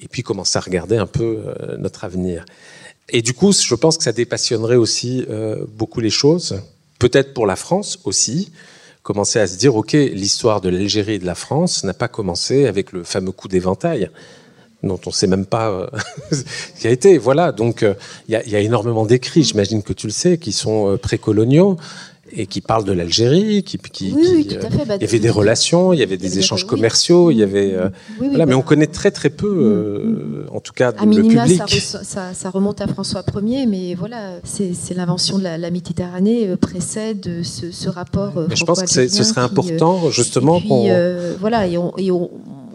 [0.00, 2.44] et puis commencer à regarder un peu euh, notre avenir.
[3.08, 6.60] Et du coup, je pense que ça dépassionnerait aussi euh, beaucoup les choses,
[6.98, 8.52] peut-être pour la France aussi,
[9.08, 12.66] commencer à se dire, OK, l'histoire de l'Algérie et de la France n'a pas commencé
[12.66, 14.10] avec le fameux coup d'éventail
[14.82, 15.86] dont on ne sait même pas euh,
[16.30, 17.16] ce qui a été.
[17.16, 17.94] Voilà, donc euh,
[18.28, 21.78] il y, a énormément d'écrits, j'imagine que tu le sais, qui sont euh, précoloniaux
[22.32, 24.84] et qui parlent de l'Algérie, qui, qui, oui, tout à fait.
[24.84, 27.76] Bah, il y avait des relations, il y avait des échanges commerciaux, il y avait
[28.18, 30.56] voilà, mais bah, on connaît très très peu, mm, mm.
[30.56, 31.62] en tout cas à le public.
[31.80, 36.56] Ça, ça, ça, remonte à François Ier, mais voilà, c'est l'invention de la, la, Méditerranée
[36.56, 38.32] précède ce, ce rapport.
[38.48, 40.60] Mais je pense que ce serait important justement.
[40.60, 40.90] Puis,
[41.40, 42.30] voilà, et on, et on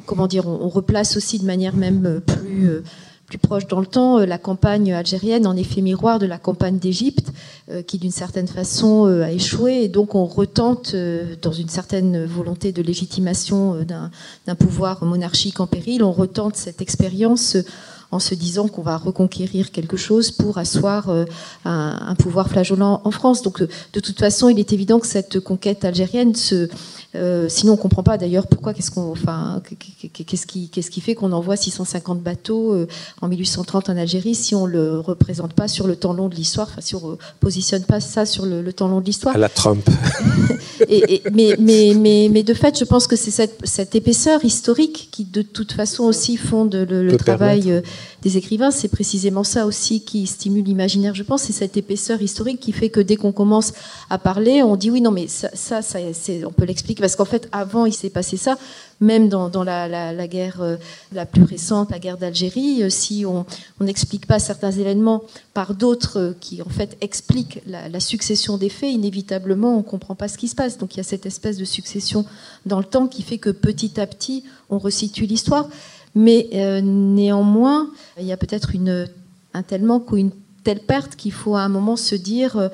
[0.05, 2.83] comment dire, on, replace aussi de manière même plus
[3.28, 7.32] plus proche dans le temps, la campagne algérienne, en effet miroir de la campagne d'Égypte,
[7.88, 9.84] qui d'une certaine façon a échoué.
[9.84, 10.95] Et donc on retente,
[11.41, 13.86] dans une certaine volonté de légitimation
[14.45, 17.57] d'un pouvoir monarchique en péril, on retente cette expérience
[18.14, 21.26] en se disant qu'on va reconquérir quelque chose pour asseoir un,
[21.66, 23.41] un, pouvoir flageolant en France.
[23.41, 26.70] Donc de toute façon, il est évident que cette conquête algérienne se
[27.16, 29.61] euh, sinon, on comprend pas d'ailleurs pourquoi, qu'est-ce qu'on, enfin,
[30.11, 32.88] qu'est-ce qui, qu'est-ce qui fait qu'on envoie 650 bateaux euh,
[33.22, 36.68] en 1830 en Algérie si on le représente pas sur le temps long de l'histoire,
[36.72, 39.36] enfin, si on positionne pas ça sur le, temps long de l'histoire.
[39.36, 39.88] À la Trump.
[40.89, 45.09] et, mais, mais, mais, mais, de fait, je pense que c'est cette, cette, épaisseur historique
[45.11, 47.82] qui, de toute façon, aussi fonde le, le travail euh,
[48.21, 48.71] des écrivains.
[48.71, 51.43] C'est précisément ça aussi qui stimule l'imaginaire, je pense.
[51.43, 53.73] C'est cette épaisseur historique qui fait que dès qu'on commence
[54.09, 55.99] à parler, on dit oui, non, mais ça, ça,
[56.45, 58.57] on peut l'expliquer parce qu'en fait, avant, il s'est passé ça,
[58.99, 60.77] même dans, la, guerre euh,
[61.11, 63.45] la plus récente, la guerre d'Algérie, euh, si on
[63.81, 65.23] n'explique pas certains événements
[65.53, 69.83] par d'autres euh, qui, en fait, expliquent la, la, succession des faits, inévitablement, on ne
[69.83, 70.77] comprend pas ce qui se passe.
[70.77, 72.25] Donc, il y a cette espèce de succession
[72.65, 75.67] dans le temps qui fait que petit à petit, on resitue l'histoire.
[76.16, 77.89] Mais euh, néanmoins,
[78.20, 78.72] il y a peut-être
[79.53, 80.32] un tel manque ou une
[80.64, 82.70] telle perte qu'il faut à un moment se dire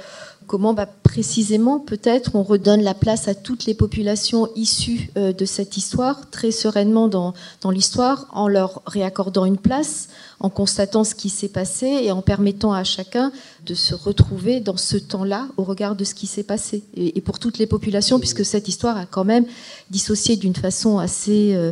[0.49, 5.45] comment bah, précisément peut-être on redonne la place à toutes les populations issues euh, de
[5.45, 7.33] cette histoire très sereinement dans
[7.69, 10.09] l'histoire en leur réaccordant une place,
[10.39, 13.31] en constatant ce qui s'est passé et en permettant à chacun
[13.65, 16.83] de se retrouver dans ce temps-là au regard de ce qui s'est passé.
[16.95, 19.45] Et, pour toutes les populations, puisque cette histoire a quand même
[19.89, 21.53] dissocié d'une façon assez...
[21.55, 21.71] Euh,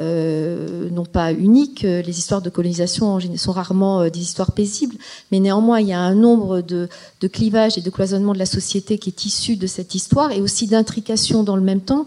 [0.00, 1.82] euh, non pas unique.
[1.82, 4.94] Les histoires de colonisation sont rarement euh, des histoires paisibles,
[5.32, 6.88] mais néanmoins, il y a un nombre de,
[7.20, 10.40] de clivages et de cloisonnements de la société qui est issu de cette histoire et
[10.40, 12.06] aussi d'intrications dans le même temps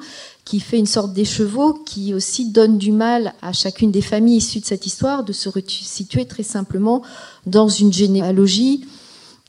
[0.51, 4.59] qui fait une sorte d'écheveau qui aussi donne du mal à chacune des familles issues
[4.59, 7.03] de cette histoire de se situer très simplement
[7.45, 8.85] dans une généalogie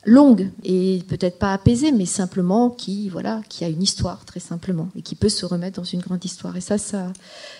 [0.05, 4.89] longue et peut-être pas apaisée, mais simplement qui voilà, qui a une histoire très simplement
[4.97, 6.55] et qui peut se remettre dans une grande histoire.
[6.57, 7.11] Et ça, ça,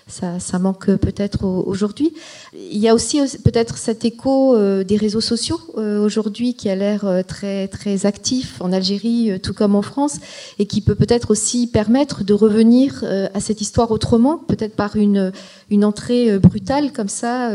[0.07, 2.13] ça, manque peut-être aujourd'hui.
[2.53, 6.75] Il y a aussi peut-être cet écho euh, des réseaux sociaux euh, aujourd'hui qui a
[6.75, 10.17] l'air euh, très très actif en Algérie, tout comme en France,
[10.59, 15.31] et qui peut peut-être aussi permettre de revenir à cette histoire autrement, peut-être par une
[15.69, 17.49] une entrée brutale comme ça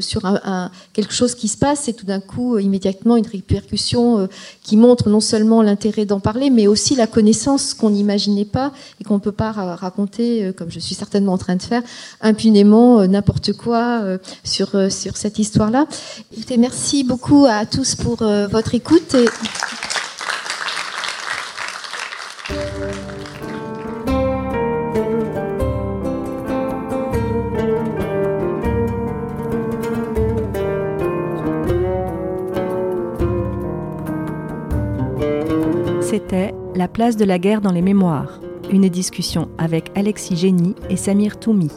[0.00, 4.28] sur un, quelque chose qui se passe et tout d'un coup immédiatement une répercussion
[4.62, 9.04] qui montre non seulement l'intérêt d'en parler, mais aussi la connaissance qu'on n'imaginait pas et
[9.04, 11.82] qu'on ne peut pas raconter, euh, comme je suis certainement en train de faire,
[12.20, 15.86] impunément euh, n'importe quoi euh, sur, sur cette histoire-là.
[16.58, 19.16] Merci beaucoup à tous pour votre écoute.
[36.74, 41.38] La place de la guerre dans les mémoires, une discussion avec Alexis Génie et Samir
[41.38, 41.70] Toumi.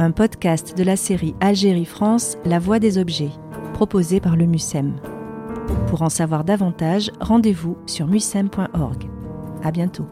[0.00, 3.30] Un podcast de la série Algérie-France, La Voix des objets,
[3.74, 4.96] proposé par le MUSEM.
[5.86, 9.08] Pour en savoir davantage, rendez-vous sur musem.org.
[9.62, 10.06] À bientôt.